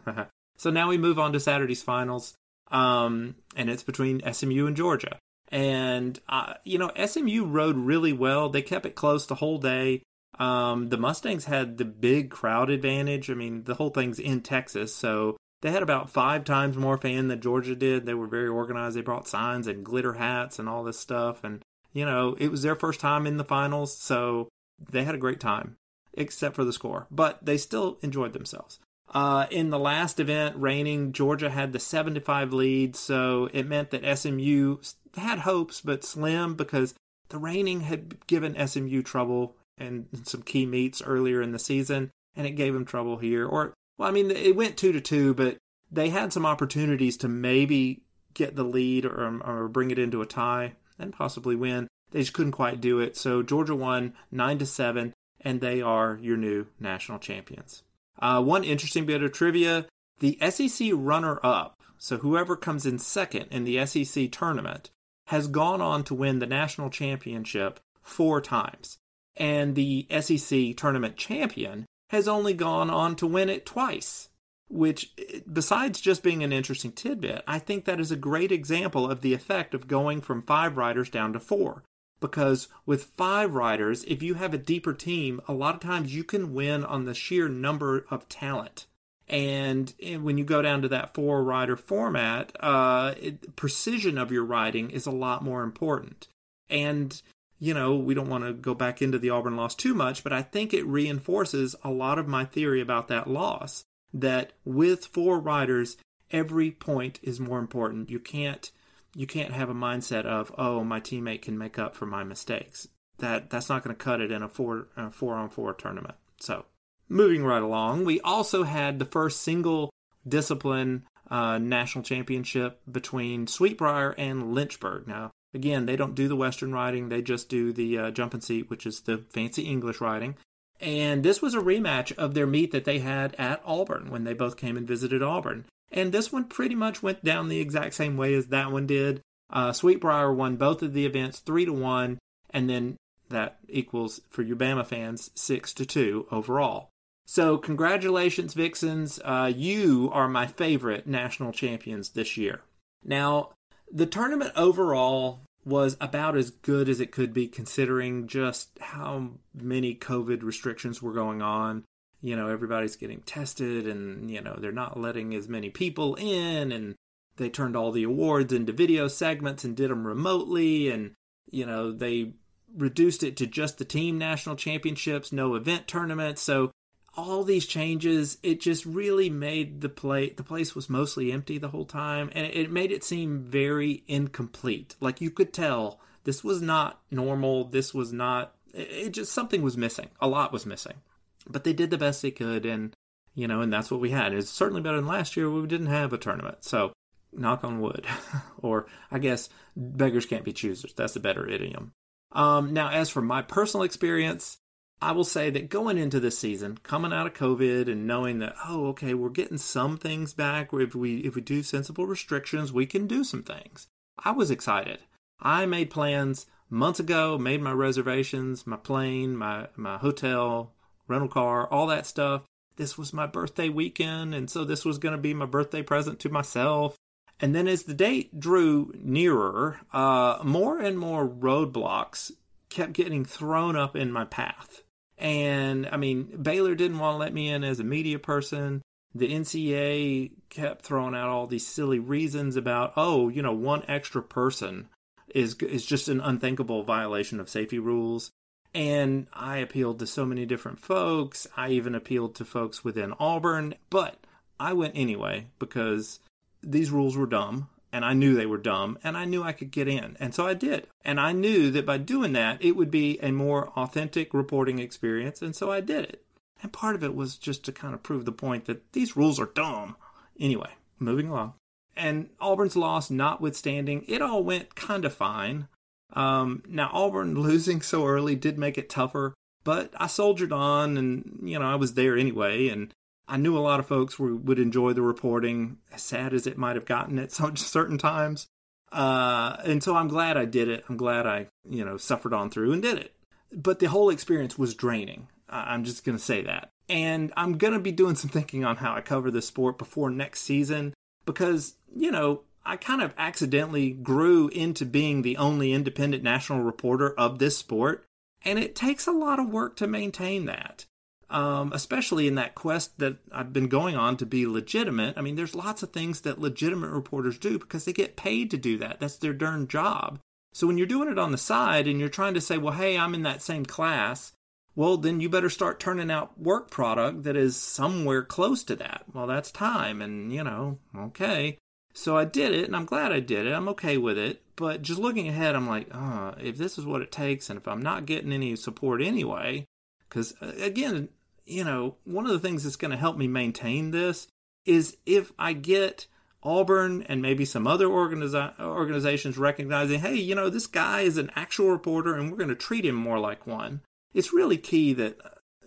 So 0.60 0.70
now 0.70 0.90
we 0.90 0.98
move 0.98 1.18
on 1.18 1.32
to 1.34 1.40
Saturday's 1.40 1.82
finals, 1.82 2.34
um, 2.70 3.36
and 3.56 3.70
it's 3.70 3.82
between 3.82 4.22
SMU 4.32 4.68
and 4.68 4.76
Georgia. 4.76 5.18
And 5.48 6.20
uh, 6.28 6.56
you 6.66 6.78
know, 6.78 6.92
SMU 7.04 7.46
rode 7.46 7.78
really 7.78 8.12
well. 8.12 8.50
They 8.50 8.62
kept 8.62 8.86
it 8.86 8.94
close 8.94 9.26
the 9.26 9.36
whole 9.36 9.58
day. 9.58 10.04
Um, 10.38 10.90
the 10.90 10.98
Mustangs 10.98 11.46
had 11.46 11.78
the 11.78 11.86
big 11.86 12.30
crowd 12.30 12.70
advantage. 12.70 13.32
I 13.32 13.36
mean, 13.36 13.64
the 13.64 13.76
whole 13.76 13.90
thing's 13.90 14.20
in 14.20 14.42
Texas, 14.42 14.94
so 14.94 15.38
they 15.62 15.72
had 15.72 15.82
about 15.82 16.10
five 16.10 16.44
times 16.44 16.76
more 16.76 16.98
fan 16.98 17.30
than 17.30 17.40
Georgia 17.40 17.76
did. 17.76 18.06
They 18.06 18.14
were 18.14 18.28
very 18.28 18.50
organized. 18.50 18.98
They 18.98 19.02
brought 19.02 19.30
signs 19.30 19.66
and 19.66 19.84
glitter 19.84 20.14
hats 20.14 20.60
and 20.60 20.68
all 20.68 20.84
this 20.84 21.00
stuff. 21.00 21.44
And 21.44 21.62
you 21.94 22.06
know, 22.06 22.36
it 22.38 22.50
was 22.50 22.64
their 22.64 22.76
first 22.76 23.00
time 23.00 23.26
in 23.26 23.38
the 23.38 23.46
finals, 23.46 23.98
so 23.98 24.50
they 24.92 25.06
had 25.06 25.16
a 25.16 25.20
great 25.20 25.40
time, 25.40 25.78
except 26.14 26.56
for 26.56 26.66
the 26.66 26.74
score. 26.74 27.08
But 27.10 27.46
they 27.46 27.58
still 27.58 27.98
enjoyed 28.02 28.34
themselves. 28.34 28.80
Uh, 29.12 29.48
in 29.50 29.70
the 29.72 29.80
last 29.80 30.20
event, 30.20 30.56
reining, 30.58 31.12
Georgia 31.14 31.50
had 31.50 31.74
the 31.74 31.80
75 31.80 32.54
lead, 32.54 32.96
so 32.96 33.50
it 33.54 33.68
meant 33.68 33.90
that 33.90 34.18
SMU 34.18 34.78
had 35.16 35.40
hopes, 35.40 35.82
but 35.82 36.04
slim 36.04 36.56
because 36.56 36.94
the 37.30 37.38
reining 37.38 37.82
had 37.82 38.26
given 38.28 38.68
SMU 38.68 39.02
trouble 39.02 39.56
in 39.78 40.08
some 40.24 40.44
key 40.44 40.66
meets 40.66 41.02
earlier 41.02 41.42
in 41.42 41.52
the 41.52 41.60
season, 41.60 42.12
and 42.36 42.46
it 42.46 42.52
gave 42.52 42.74
them 42.74 42.86
trouble 42.86 43.18
here. 43.18 43.48
Or, 43.48 43.74
well, 43.98 44.10
I 44.10 44.12
mean, 44.12 44.30
it 44.30 44.56
went 44.56 44.78
two 44.78 44.92
to 44.92 45.02
two, 45.02 45.34
but 45.34 45.58
they 45.92 46.10
had 46.10 46.32
some 46.32 46.46
opportunities 46.46 47.18
to 47.18 47.28
maybe 47.28 48.04
get 48.34 48.56
the 48.56 48.64
lead 48.64 49.06
or, 49.06 49.42
or 49.42 49.68
bring 49.68 49.90
it 49.90 50.00
into 50.00 50.22
a 50.22 50.28
tie 50.28 50.74
and 51.00 51.14
possibly 51.14 51.56
win. 51.56 51.88
They 52.12 52.20
just 52.20 52.34
couldn't 52.34 52.52
quite 52.52 52.82
do 52.82 53.00
it. 53.00 53.18
So 53.18 53.42
Georgia 53.42 53.76
won 53.76 54.14
nine 54.32 54.60
to 54.60 54.66
seven, 54.66 55.14
and 55.42 55.62
they 55.62 55.82
are 55.82 56.20
your 56.22 56.38
new 56.38 56.68
national 56.80 57.20
champions. 57.20 57.84
Uh, 58.22 58.42
one 58.42 58.64
interesting 58.64 59.06
bit 59.06 59.24
of 59.24 59.32
trivia: 59.32 59.86
the 60.20 60.38
SEC 60.50 60.90
runner-up, 60.94 61.76
so 61.98 62.18
whoever 62.18 62.56
comes 62.56 62.86
in 62.86 63.00
second 63.00 63.48
in 63.52 63.64
the 63.64 63.86
SEC 63.86 64.32
tournament, 64.32 64.90
has 65.28 65.48
gone 65.48 65.82
on 65.82 66.04
to 66.04 66.14
win 66.14 66.40
the 66.40 66.46
national 66.46 66.90
championship 66.90 67.80
four 68.02 68.42
times, 68.42 68.98
and 69.38 69.76
the 69.76 70.08
SEC 70.22 70.76
tournament 70.76 71.18
champion 71.18 71.86
has 72.10 72.28
only 72.28 72.54
gone 72.54 72.90
on 72.90 73.16
to 73.16 73.28
win 73.28 73.50
it 73.50 73.66
twice 73.66 74.30
which, 74.70 75.12
besides 75.52 76.00
just 76.00 76.24
being 76.24 76.44
an 76.44 76.54
interesting 76.54 76.92
tidbit, 76.92 77.44
I 77.48 77.60
think 77.60 77.86
that 77.86 78.00
is 78.00 78.12
a 78.12 78.16
great 78.16 78.52
example 78.52 79.10
of 79.10 79.22
the 79.22 79.34
effect 79.34 79.74
of 79.74 79.88
going 79.88 80.22
from 80.22 80.44
five 80.44 80.78
riders 80.78 81.10
down 81.10 81.34
to 81.34 81.40
four. 81.40 81.84
Because 82.20 82.68
with 82.86 83.06
five 83.06 83.54
riders, 83.54 84.04
if 84.06 84.22
you 84.22 84.34
have 84.34 84.54
a 84.54 84.58
deeper 84.58 84.94
team, 84.94 85.42
a 85.48 85.54
lot 85.54 85.76
of 85.76 85.82
times 85.82 86.14
you 86.14 86.24
can 86.24 86.54
win 86.54 86.84
on 86.84 87.06
the 87.06 87.14
sheer 87.14 87.48
number 87.48 88.06
of 88.10 88.28
talent. 88.28 88.86
And 89.30 89.94
when 90.22 90.38
you 90.38 90.44
go 90.44 90.62
down 90.62 90.82
to 90.82 90.88
that 90.90 91.14
four 91.14 91.44
rider 91.44 91.78
format, 91.78 92.52
uh, 92.60 93.14
it, 93.22 93.56
precision 93.56 94.18
of 94.18 94.32
your 94.32 94.44
riding 94.44 94.90
is 94.90 95.06
a 95.06 95.12
lot 95.12 95.44
more 95.44 95.62
important. 95.62 96.28
And, 96.68 97.22
you 97.60 97.74
know, 97.74 97.96
we 97.96 98.16
don't 98.16 98.30
want 98.30 98.44
to 98.44 98.54
go 98.54 98.74
back 98.74 99.02
into 99.02 99.20
the 99.20 99.30
Auburn 99.30 99.56
loss 99.56 99.76
too 99.76 99.94
much, 99.94 100.24
but 100.24 100.34
I 100.34 100.42
think 100.42 100.74
it 100.74 100.86
reinforces 100.86 101.76
a 101.84 101.92
lot 101.92 102.18
of 102.18 102.28
my 102.28 102.44
theory 102.44 102.82
about 102.82 103.08
that 103.10 103.30
loss 103.30 103.84
that 104.14 104.54
with 104.66 105.06
four 105.06 105.40
riders, 105.40 105.98
every 106.32 106.72
point 106.72 107.20
is 107.22 107.40
more 107.40 107.60
important. 107.60 108.10
You 108.10 108.20
can't 108.20 108.72
you 109.20 109.28
can't 109.28 109.52
have 109.52 109.70
a 109.70 109.74
mindset 109.74 110.24
of 110.24 110.50
oh 110.58 110.82
my 110.82 111.02
teammate 111.02 111.42
can 111.42 111.58
make 111.58 111.78
up 111.78 111.94
for 111.94 112.06
my 112.06 112.24
mistakes. 112.24 112.88
That 113.18 113.50
that's 113.50 113.68
not 113.68 113.84
going 113.84 113.94
to 113.94 114.02
cut 114.02 114.22
it 114.22 114.32
in 114.32 114.42
a 114.42 114.48
four 114.48 114.88
a 114.96 115.12
four 115.12 115.36
on 115.36 115.50
four 115.50 115.74
tournament. 115.74 116.16
So 116.40 116.64
moving 117.10 117.44
right 117.44 117.62
along, 117.62 118.06
we 118.06 118.22
also 118.22 118.64
had 118.64 118.98
the 118.98 119.04
first 119.04 119.42
single 119.42 119.90
discipline 120.26 121.04
uh, 121.30 121.58
national 121.58 122.06
championship 122.06 122.80
between 122.90 123.46
Sweet 123.46 123.78
Briar 123.78 124.16
and 124.18 124.54
Lynchburg. 124.54 125.06
Now 125.06 125.32
again, 125.54 125.86
they 125.86 125.98
don't 125.98 126.16
do 126.16 126.30
the 126.30 126.38
Western 126.38 126.72
riding; 126.72 127.10
they 127.10 127.22
just 127.22 127.50
do 127.50 127.74
the 127.74 127.98
uh, 127.98 128.12
jump 128.12 128.34
and 128.34 128.42
seat, 128.42 128.70
which 128.70 128.86
is 128.86 129.02
the 129.02 129.18
fancy 129.18 129.64
English 129.64 130.00
riding. 130.00 130.38
And 130.80 131.24
this 131.24 131.42
was 131.42 131.56
a 131.56 131.60
rematch 131.60 132.14
of 132.18 132.36
their 132.36 132.48
meet 132.48 132.72
that 132.72 132.86
they 132.86 133.00
had 133.00 133.36
at 133.38 133.62
Auburn 133.66 134.12
when 134.12 134.24
they 134.24 134.34
both 134.34 134.56
came 134.56 134.78
and 134.78 134.88
visited 134.88 135.22
Auburn. 135.22 135.66
And 135.92 136.12
this 136.12 136.32
one 136.32 136.46
pretty 136.46 136.76
much 136.76 137.02
went 137.02 137.24
down 137.24 137.50
the 137.50 137.60
exact 137.60 137.96
same 137.96 138.18
way 138.18 138.34
as 138.36 138.48
that 138.48 138.72
one 138.72 138.86
did. 138.88 139.22
Uh, 139.52 139.74
Sweet 139.74 140.00
Briar 140.00 140.32
won 140.34 140.56
both 140.56 140.84
of 140.84 140.94
the 140.94 141.06
events 141.06 141.40
three 141.40 141.66
to 141.66 141.74
one, 141.74 142.20
and 142.52 142.70
then 142.70 142.98
that 143.30 143.58
equals 143.68 144.22
for 144.30 144.42
you 144.42 144.56
Bama 144.56 144.86
fans 144.86 145.32
six 145.36 145.74
to 145.74 145.86
two 145.86 146.28
overall. 146.32 146.90
So 147.26 147.58
congratulations, 147.58 148.54
Vixens! 148.54 149.20
Uh, 149.24 149.52
you 149.56 150.10
are 150.14 150.28
my 150.28 150.48
favorite 150.48 151.08
national 151.08 151.52
champions 151.52 152.10
this 152.10 152.38
year. 152.38 152.62
Now, 153.04 153.52
the 153.92 154.08
tournament 154.08 154.52
overall 154.56 155.42
was 155.66 155.98
about 156.02 156.36
as 156.38 156.50
good 156.50 156.90
as 156.90 157.00
it 157.00 157.12
could 157.12 157.34
be 157.34 157.48
considering 157.48 158.28
just 158.28 158.70
how 158.80 159.30
many 159.54 159.94
COVID 159.94 160.42
restrictions 160.42 161.02
were 161.02 161.14
going 161.14 161.42
on. 161.42 161.84
You 162.22 162.36
know, 162.36 162.48
everybody's 162.48 162.96
getting 162.96 163.22
tested 163.22 163.88
and, 163.88 164.30
you 164.30 164.42
know, 164.42 164.58
they're 164.60 164.72
not 164.72 165.00
letting 165.00 165.34
as 165.36 165.48
many 165.48 165.70
people 165.70 166.16
in 166.16 166.72
and 166.72 166.96
they 167.38 167.50
turned 167.50 167.76
all 167.76 167.92
the 167.92 168.04
awards 168.04 168.52
into 168.52 168.74
video 168.74 169.08
segments 169.08 169.64
and 169.64 169.76
did 169.76 169.90
them 169.90 170.06
remotely 170.06 170.90
and, 170.90 171.14
you 171.50 171.66
know, 171.66 171.92
they 171.92 172.34
reduced 172.76 173.24
it 173.24 173.38
to 173.38 173.48
just 173.48 173.78
the 173.78 173.86
team 173.86 174.18
national 174.18 174.56
championships, 174.56 175.32
no 175.32 175.56
event 175.56 175.88
tournaments. 175.88 176.42
So 176.42 176.72
all 177.16 177.44
these 177.44 177.66
changes, 177.66 178.38
it 178.44 178.62
just 178.62 178.86
really 178.86 179.30
made 179.30 179.82
the 179.82 179.90
play 179.90 180.30
the 180.30 180.44
place 180.44 180.76
was 180.76 180.90
mostly 180.90 181.32
empty 181.32 181.58
the 181.58 181.70
whole 181.70 181.86
time, 181.86 182.30
and 182.34 182.46
it 182.46 182.72
made 182.72 182.92
it 182.92 183.04
seem 183.04 183.42
very 183.42 184.04
incomplete. 184.08 184.96
Like 185.00 185.22
you 185.22 185.32
could 185.32 185.54
tell 185.54 186.00
this 186.24 186.44
was 186.44 186.62
not 186.62 187.02
normal. 187.12 187.66
This 187.66 187.94
was 187.94 188.14
not. 188.14 188.56
It 188.74 189.12
just 189.12 189.32
something 189.32 189.62
was 189.62 189.78
missing. 189.78 190.10
A 190.22 190.28
lot 190.28 190.54
was 190.54 190.66
missing, 190.66 191.02
but 191.50 191.64
they 191.64 191.74
did 191.74 191.90
the 191.90 191.98
best 191.98 192.22
they 192.22 192.32
could, 192.32 192.66
and 192.66 192.94
you 193.34 193.48
know, 193.48 193.62
and 193.62 193.72
that's 193.72 193.92
what 193.92 194.00
we 194.00 194.12
had. 194.12 194.34
It's 194.34 194.50
certainly 194.50 194.82
better 194.82 194.98
than 194.98 195.08
last 195.08 195.36
year. 195.36 195.50
We 195.50 195.66
didn't 195.68 195.88
have 195.88 196.14
a 196.14 196.18
tournament, 196.18 196.64
so 196.64 196.94
knock 197.34 197.64
on 197.64 197.82
wood, 197.82 198.06
or 198.58 198.88
I 199.12 199.20
guess 199.20 199.50
beggars 199.76 200.26
can't 200.26 200.46
be 200.46 200.54
choosers. 200.54 200.94
That's 200.94 201.16
a 201.16 201.22
better 201.22 201.48
idiom. 201.48 201.94
Um, 202.32 202.74
now, 202.74 202.90
as 202.90 203.10
for 203.10 203.22
my 203.22 203.42
personal 203.42 203.84
experience, 203.84 204.58
I 205.02 205.14
will 205.14 205.24
say 205.24 205.50
that 205.52 205.70
going 205.70 205.98
into 205.98 206.20
this 206.20 206.38
season, 206.38 206.78
coming 206.84 207.14
out 207.14 207.26
of 207.26 207.34
COVID 207.34 207.90
and 207.90 208.06
knowing 208.06 208.40
that, 208.40 208.56
oh, 208.68 208.88
okay, 208.88 209.14
we're 209.14 209.30
getting 209.30 209.58
some 209.58 209.98
things 209.98 210.34
back. 210.34 210.70
If 210.74 210.94
we 210.94 211.20
if 211.20 211.36
we 211.36 211.42
do 211.42 211.64
sensible 211.64 212.06
restrictions, 212.06 212.74
we 212.74 212.86
can 212.86 213.08
do 213.08 213.24
some 213.24 213.44
things. 213.44 213.88
I 214.24 214.32
was 214.32 214.52
excited. 214.52 215.00
I 215.40 215.66
made 215.66 215.90
plans 215.90 216.46
months 216.70 217.00
ago, 217.00 217.38
made 217.38 217.62
my 217.62 217.72
reservations, 217.72 218.68
my 218.68 218.76
plane, 218.76 219.38
my 219.38 219.68
my 219.78 219.98
hotel, 219.98 220.74
rental 221.10 221.28
car, 221.28 221.68
all 221.68 221.88
that 221.88 222.06
stuff. 222.06 222.44
This 222.76 222.98
was 222.98 223.12
my 223.12 223.26
birthday 223.26 223.68
weekend, 223.68 224.34
and 224.34 224.50
so 224.50 224.64
this 224.64 224.86
was 224.86 224.98
going 224.98 225.12
to 225.16 225.22
be 225.22 225.34
my 225.34 225.46
birthday 225.46 225.82
present 225.82 226.20
to 226.20 226.30
myself. 226.30 226.96
And 227.42 227.56
then 227.56 227.68
as 227.68 227.84
the 227.84 227.94
date 227.94 228.40
drew 228.40 228.94
nearer, 228.98 229.80
uh, 229.92 230.40
more 230.44 230.80
and 230.80 230.98
more 230.98 231.28
roadblocks 231.28 232.32
kept 232.70 232.94
getting 232.94 233.26
thrown 233.26 233.76
up 233.76 233.96
in 233.96 234.12
my 234.12 234.26
path. 234.26 234.84
And 235.18 235.88
I 235.92 235.98
mean, 235.98 236.38
Baylor 236.42 236.76
didn't 236.76 237.00
want 237.00 237.16
to 237.16 237.18
let 237.18 237.34
me 237.34 237.50
in 237.50 237.64
as 237.64 237.80
a 237.80 237.84
media 237.84 238.20
person. 238.20 238.82
The 239.14 239.34
NCA 239.34 240.32
kept 240.50 240.86
throwing 240.86 241.16
out 241.16 241.30
all 241.30 241.48
these 241.48 241.68
silly 241.68 242.00
reasons 242.00 242.56
about, 242.56 242.94
oh, 242.96 243.28
you 243.28 243.42
know, 243.42 243.54
one 243.54 243.84
extra 243.88 244.22
person 244.22 244.88
is 245.34 245.56
is 245.56 245.86
just 245.86 246.08
an 246.08 246.22
unthinkable 246.22 246.84
violation 246.84 247.40
of 247.40 247.50
safety 247.50 247.80
rules. 247.80 248.32
And 248.74 249.28
I 249.34 249.58
appealed 249.58 250.00
to 250.00 250.08
so 250.08 250.26
many 250.26 250.46
different 250.46 250.80
folks. 250.80 251.48
I 251.58 251.70
even 251.70 251.96
appealed 251.96 252.36
to 252.36 252.46
folks 252.46 252.84
within 252.84 253.14
Auburn, 253.20 253.76
but 253.90 254.18
I 254.60 254.74
went 254.74 254.96
anyway 254.96 255.48
because 255.58 256.20
these 256.62 256.92
rules 256.92 257.18
were 257.18 257.26
dumb 257.26 257.70
and 257.92 258.06
I 258.06 258.14
knew 258.14 258.36
they 258.36 258.46
were 258.46 258.58
dumb, 258.58 259.00
and 259.04 259.18
I 259.18 259.26
knew 259.26 259.42
I 259.42 259.52
could 259.52 259.72
get 259.72 259.88
in. 259.88 260.16
And 260.20 260.34
so 260.34 260.46
I 260.46 260.54
did. 260.54 260.88
And 261.04 261.20
I 261.20 261.32
knew 261.32 261.72
that 261.72 261.86
by 261.86 261.98
doing 261.98 262.34
that, 262.34 262.64
it 262.64 262.76
would 262.76 262.92
be 262.92 263.20
a 263.22 263.32
more 263.32 263.70
authentic 263.70 264.34
reporting 264.34 264.80
experience, 264.80 265.42
and 265.42 265.56
so 265.56 265.72
I 265.72 265.82
did 265.82 266.06
it. 266.06 266.24
And 266.62 266.74
part 266.74 266.96
of 266.96 267.04
it 267.04 267.16
was 267.16 267.38
just 267.38 267.64
to 267.66 267.72
kind 267.72 267.94
of 267.94 268.04
prove 268.04 268.26
the 268.26 268.32
point 268.32 268.66
that 268.66 268.92
these 268.94 269.18
rules 269.18 269.40
are 269.40 269.48
dumb. 269.56 269.96
Anyway, 270.40 270.70
moving 271.00 271.30
along. 271.30 271.54
And 271.96 272.30
Auburn's 272.40 272.76
loss 272.76 273.10
notwithstanding, 273.10 274.06
it 274.08 274.22
all 274.22 274.44
went 274.44 274.76
kind 274.76 275.04
of 275.06 275.14
fine. 275.14 275.68
Um, 276.14 276.64
now, 276.68 276.90
Auburn 276.94 277.40
losing 277.40 277.82
so 277.82 278.06
early 278.06 278.36
did 278.36 278.58
make 278.58 278.78
it 278.78 278.90
tougher, 278.90 279.34
but 279.64 279.94
I 279.98 280.08
soldiered 280.08 280.52
on 280.52 280.98
and, 280.98 281.40
you 281.44 281.60
know, 281.60 281.66
I 281.66 281.76
was 281.76 281.94
there 281.94 282.18
anyway. 282.18 282.70
And 282.70 282.94
I 283.28 283.38
knew 283.38 283.58
a 283.58 283.60
lot 283.60 283.80
of 283.80 283.88
folks 283.88 284.18
were, 284.18 284.36
would 284.36 284.60
enjoy 284.60 284.94
the 284.94 285.02
reporting, 285.02 285.78
as 285.92 286.02
sad 286.02 286.34
as 286.34 286.48
it 286.48 286.58
might 286.58 286.76
have 286.76 286.86
gotten 286.86 287.20
at 287.20 287.32
some 287.32 287.56
certain 287.56 287.98
times. 287.98 288.48
Uh, 288.92 289.58
and 289.64 289.84
so 289.84 289.96
I'm 289.96 290.08
glad 290.08 290.36
I 290.36 290.46
did 290.46 290.68
it. 290.68 290.84
I'm 290.90 290.98
glad 290.98 291.28
I, 291.28 291.48
you 291.70 291.86
know, 291.86 291.98
suffered 291.98 292.34
on 292.34 292.50
through 292.50 292.74
and 292.74 292.82
did 292.82 292.98
it. 292.98 293.14
But 293.52 293.80
the 293.80 293.88
whole 293.88 294.10
experience 294.10 294.58
was 294.58 294.76
draining. 294.76 295.28
I'm 295.48 295.84
just 295.84 296.04
to 296.18 296.24
say 296.24 296.44
that. 296.44 296.70
And 296.88 297.32
I'm 297.38 297.58
to 297.74 297.80
be 297.80 297.92
doing 297.92 298.16
some 298.16 298.30
thinking 298.30 298.66
on 298.66 298.78
how 298.78 298.94
I 298.96 299.02
cover 299.02 299.30
this 299.30 299.48
sport 299.48 299.78
before 299.78 300.10
next 300.10 300.42
season 300.42 300.94
because, 301.26 301.76
you 301.96 302.12
know, 302.12 302.42
I 302.70 302.78
kind 302.78 303.02
of 303.02 303.14
accidentally 303.18 303.92
grew 303.92 304.48
into 304.50 304.86
being 304.86 305.22
the 305.22 305.38
only 305.38 305.74
independent 305.74 306.24
national 306.24 306.62
reporter 306.62 307.12
of 307.12 307.40
this 307.40 307.58
sport. 307.58 308.06
And 308.44 308.58
it 308.58 308.76
takes 308.76 309.08
a 309.08 309.12
lot 309.12 309.40
of 309.40 309.50
work 309.50 309.76
to 309.78 309.88
maintain 309.88 310.46
that 310.46 310.86
um, 311.30 311.72
especially 311.74 312.28
in 312.28 312.36
that 312.36 312.56
quest 312.56 312.98
that 313.00 313.18
I've 313.32 313.54
been 313.54 313.68
going 313.68 313.96
on 313.96 314.18
to 314.18 314.26
be 314.26 314.48
legitimate. 314.48 315.18
I 315.18 315.22
mean, 315.22 315.36
there's 315.36 315.56
lots 315.56 315.84
of 315.84 315.92
things 315.92 316.22
that 316.22 316.40
legitimate 316.40 316.90
reporters 316.90 317.38
do 317.38 317.60
because 317.60 317.86
they 317.86 317.94
get 317.94 318.16
paid 318.16 318.50
to 318.52 318.58
do 318.58 318.78
that. 318.80 319.00
That's 319.00 319.18
their 319.18 319.34
darn 319.34 319.68
job. 319.68 320.20
So 320.54 320.66
when 320.66 320.78
you're 320.78 320.88
doing 320.88 321.10
it 321.10 321.20
on 321.20 321.32
the 321.32 321.38
side 321.38 321.88
and 321.88 322.00
you're 322.00 322.10
trying 322.10 322.34
to 322.34 322.42
say, 322.42 322.58
well, 322.58 322.74
hey, 322.74 322.98
I'm 322.98 323.14
in 323.14 323.24
that 323.24 323.44
same 323.44 323.66
class, 323.66 324.34
well, 324.76 324.98
then 324.98 325.20
you 325.20 325.30
better 325.30 325.50
start 325.50 325.80
turning 325.80 326.10
out 326.10 326.40
work 326.40 326.72
product 326.72 327.24
that 327.24 327.38
is 327.38 327.56
somewhere 327.56 328.24
close 328.24 328.64
to 328.64 328.76
that. 328.78 329.04
Well, 329.14 329.28
that's 329.28 329.52
time. 329.52 330.02
And, 330.02 330.34
you 330.34 330.44
know, 330.44 330.80
okay. 330.98 331.58
So 331.94 332.18
I 332.18 332.26
did 332.26 332.54
it 332.54 332.66
and 332.66 332.76
I'm 332.76 332.86
glad 332.86 333.12
I 333.12 333.20
did 333.20 333.46
it. 333.46 333.54
I'm 333.54 333.70
okay 333.70 333.98
with 333.98 334.18
it. 334.18 334.42
But 334.56 334.82
just 334.82 335.00
looking 335.00 335.28
ahead, 335.28 335.56
I'm 335.56 335.68
like, 335.68 335.88
oh, 335.94 336.34
if 336.40 336.58
this 336.58 336.78
is 336.78 336.86
what 336.86 337.02
it 337.02 337.12
takes 337.12 337.50
and 337.50 337.58
if 337.58 337.68
I'm 337.68 337.82
not 337.82 338.06
getting 338.06 338.34
any 338.34 338.56
support 338.56 339.02
anyway, 339.02 339.66
because 340.08 340.34
uh, 340.42 340.52
again, 340.60 341.10
you 341.46 341.64
know, 341.64 341.96
one 342.04 342.26
of 342.26 342.32
the 342.32 342.40
things 342.40 342.64
that's 342.64 342.76
going 342.76 342.92
to 342.92 342.98
help 342.98 343.18
me 343.18 343.28
maintain 343.28 343.92
this 343.92 344.28
is 344.66 344.98
if 345.06 345.32
I 345.40 345.54
get 345.54 346.08
Auburn 346.44 347.04
and 347.04 347.22
maybe 347.22 347.46
some 347.46 347.68
other 347.68 347.88
organiza- 347.88 348.60
organizations 348.60 349.38
recognizing, 349.38 350.00
hey, 350.00 350.16
you 350.16 350.36
know, 350.36 350.50
this 350.50 350.68
guy 350.68 351.02
is 351.02 351.18
an 351.18 351.32
actual 351.36 351.72
reporter 351.72 352.16
and 352.16 352.30
we're 352.30 352.38
going 352.38 352.50
to 352.50 352.56
treat 352.56 352.86
him 352.86 352.96
more 352.96 353.20
like 353.20 353.48
one. 353.48 353.82
It's 354.14 354.34
really 354.34 354.58
key 354.58 354.94
that, 354.94 355.18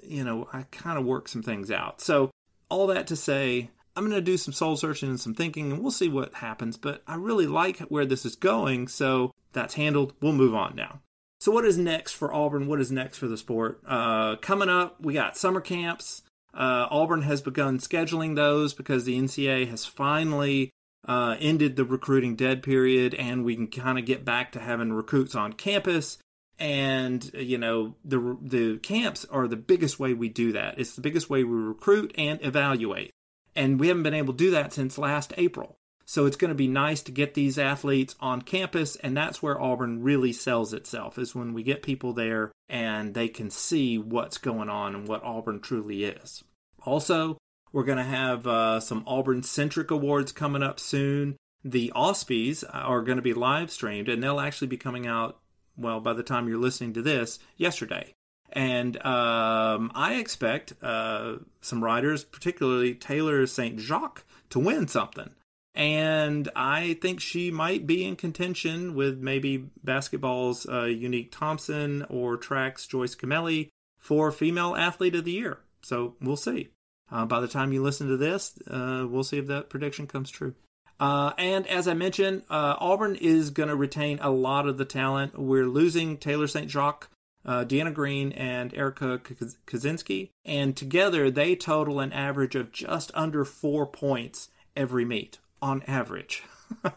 you 0.02 0.24
know, 0.24 0.48
I 0.52 0.62
kind 0.70 0.98
of 0.98 1.04
work 1.04 1.28
some 1.28 1.42
things 1.42 1.70
out. 1.70 2.00
So, 2.00 2.30
all 2.68 2.87
that 2.87 3.06
to 3.08 3.16
say, 3.16 3.70
I'm 3.96 4.05
going 4.05 4.16
to 4.16 4.20
do 4.20 4.37
some 4.37 4.52
soul 4.52 4.76
searching 4.76 5.09
and 5.09 5.20
some 5.20 5.35
thinking 5.35 5.72
and 5.72 5.83
we'll 5.83 5.90
see 5.90 6.09
what 6.09 6.35
happens. 6.35 6.76
But 6.76 7.02
I 7.07 7.16
really 7.16 7.46
like 7.46 7.78
where 7.81 8.07
this 8.07 8.24
is 8.24 8.37
going. 8.37 8.88
So, 8.88 9.33
that's 9.52 9.74
handled. 9.74 10.14
We'll 10.20 10.33
move 10.33 10.55
on 10.55 10.74
now. 10.74 11.00
So, 11.40 11.50
what 11.50 11.64
is 11.64 11.76
next 11.76 12.12
for 12.12 12.33
Auburn? 12.33 12.68
What 12.68 12.81
is 12.81 12.92
next 12.92 13.18
for 13.18 13.26
the 13.26 13.37
sport? 13.37 13.81
Uh, 13.87 14.37
coming 14.37 14.68
up, 14.68 15.00
we 15.00 15.14
got 15.14 15.37
summer 15.37 15.61
camps. 15.61 16.22
Uh, 16.55 16.87
Auburn 16.90 17.22
has 17.22 17.40
begun 17.40 17.78
scheduling 17.78 18.37
those 18.37 18.74
because 18.74 19.05
the 19.05 19.18
NCAA 19.18 19.68
has 19.68 19.85
finally 19.85 20.70
uh, 21.07 21.37
ended 21.40 21.76
the 21.76 21.85
recruiting 21.85 22.37
dead 22.37 22.62
period, 22.62 23.14
and 23.14 23.44
we 23.44 23.57
can 23.57 23.66
kind 23.66 23.98
of 23.98 24.05
get 24.05 24.24
back 24.24 24.52
to 24.52 24.61
having 24.61 24.92
recruits 24.92 25.35
on 25.35 25.52
campus. 25.55 26.18
And 26.59 27.28
you 27.35 27.59
know 27.59 27.96
the 28.05 28.38
the 28.40 28.78
camps 28.78 29.24
are 29.24 29.48
the 29.48 29.57
biggest 29.57 29.98
way 29.98 30.12
we 30.12 30.28
do 30.28 30.52
that. 30.52 30.78
It's 30.78 30.94
the 30.94 31.00
biggest 31.00 31.28
way 31.28 31.42
we 31.42 31.57
recruit 31.57 32.14
and 32.16 32.38
evaluate, 32.44 33.11
and 33.54 33.78
we 33.78 33.88
haven't 33.88 34.02
been 34.02 34.14
able 34.14 34.34
to 34.34 34.38
do 34.38 34.50
that 34.50 34.72
since 34.72 34.98
last 34.98 35.32
April. 35.36 35.76
So 36.04 36.26
it's 36.26 36.36
going 36.36 36.50
to 36.50 36.54
be 36.54 36.68
nice 36.68 37.02
to 37.02 37.12
get 37.12 37.34
these 37.34 37.58
athletes 37.58 38.16
on 38.20 38.42
campus, 38.42 38.96
and 38.96 39.16
that's 39.16 39.42
where 39.42 39.60
Auburn 39.60 40.02
really 40.02 40.32
sells 40.32 40.72
itself, 40.74 41.16
is 41.18 41.34
when 41.34 41.54
we 41.54 41.62
get 41.62 41.82
people 41.82 42.12
there 42.12 42.52
and 42.68 43.14
they 43.14 43.28
can 43.28 43.50
see 43.50 43.98
what's 43.98 44.38
going 44.38 44.68
on 44.68 44.94
and 44.94 45.08
what 45.08 45.22
Auburn 45.22 45.60
truly 45.60 46.04
is. 46.04 46.42
Also, 46.84 47.38
we're 47.72 47.84
going 47.84 47.98
to 47.98 48.04
have 48.04 48.46
uh, 48.46 48.80
some 48.80 49.04
Auburn 49.06 49.42
centric 49.42 49.90
awards 49.90 50.32
coming 50.32 50.62
up 50.62 50.78
soon. 50.80 51.36
The 51.64 51.92
OSPYs 51.94 52.64
are 52.70 53.02
going 53.02 53.16
to 53.16 53.22
be 53.22 53.34
live 53.34 53.70
streamed, 53.70 54.08
and 54.08 54.22
they'll 54.22 54.40
actually 54.40 54.68
be 54.68 54.76
coming 54.76 55.06
out, 55.06 55.38
well, 55.76 56.00
by 56.00 56.12
the 56.12 56.22
time 56.22 56.48
you're 56.48 56.58
listening 56.58 56.92
to 56.94 57.02
this, 57.02 57.38
yesterday. 57.56 58.12
And 58.52 58.96
um, 59.04 59.90
I 59.94 60.14
expect 60.14 60.74
uh, 60.82 61.36
some 61.60 61.82
riders, 61.82 62.24
particularly 62.24 62.94
Taylor 62.94 63.46
St. 63.46 63.78
Jacques, 63.78 64.24
to 64.50 64.58
win 64.58 64.88
something. 64.88 65.30
And 65.74 66.50
I 66.54 66.98
think 67.00 67.20
she 67.20 67.50
might 67.50 67.86
be 67.86 68.04
in 68.04 68.16
contention 68.16 68.94
with 68.94 69.18
maybe 69.18 69.70
basketball's 69.82 70.68
uh, 70.68 70.84
Unique 70.84 71.32
Thompson 71.32 72.04
or 72.10 72.36
track's 72.36 72.86
Joyce 72.86 73.14
Kimeli 73.14 73.70
for 73.98 74.30
Female 74.30 74.76
Athlete 74.76 75.14
of 75.14 75.24
the 75.24 75.32
Year. 75.32 75.60
So 75.82 76.14
we'll 76.20 76.36
see. 76.36 76.68
Uh, 77.10 77.24
by 77.24 77.40
the 77.40 77.48
time 77.48 77.72
you 77.72 77.82
listen 77.82 78.08
to 78.08 78.16
this, 78.16 78.58
uh, 78.70 79.06
we'll 79.08 79.24
see 79.24 79.38
if 79.38 79.46
that 79.46 79.70
prediction 79.70 80.06
comes 80.06 80.30
true. 80.30 80.54
Uh, 81.00 81.32
and 81.36 81.66
as 81.66 81.88
I 81.88 81.94
mentioned, 81.94 82.42
uh, 82.48 82.76
Auburn 82.78 83.16
is 83.16 83.50
going 83.50 83.68
to 83.68 83.76
retain 83.76 84.18
a 84.20 84.30
lot 84.30 84.68
of 84.68 84.78
the 84.78 84.84
talent. 84.84 85.38
We're 85.38 85.66
losing 85.66 86.16
Taylor 86.16 86.46
St. 86.46 86.70
Jacques, 86.70 87.08
uh, 87.44 87.64
Deanna 87.64 87.92
Green, 87.92 88.33
and 88.33 88.74
Erica 88.74 89.20
Kaczynski. 89.66 90.31
And 90.44 90.76
together, 90.76 91.31
they 91.31 91.57
total 91.57 92.00
an 92.00 92.12
average 92.12 92.55
of 92.55 92.72
just 92.72 93.11
under 93.14 93.44
four 93.44 93.87
points 93.87 94.48
every 94.76 95.05
meet 95.05 95.38
on 95.61 95.83
average, 95.87 96.42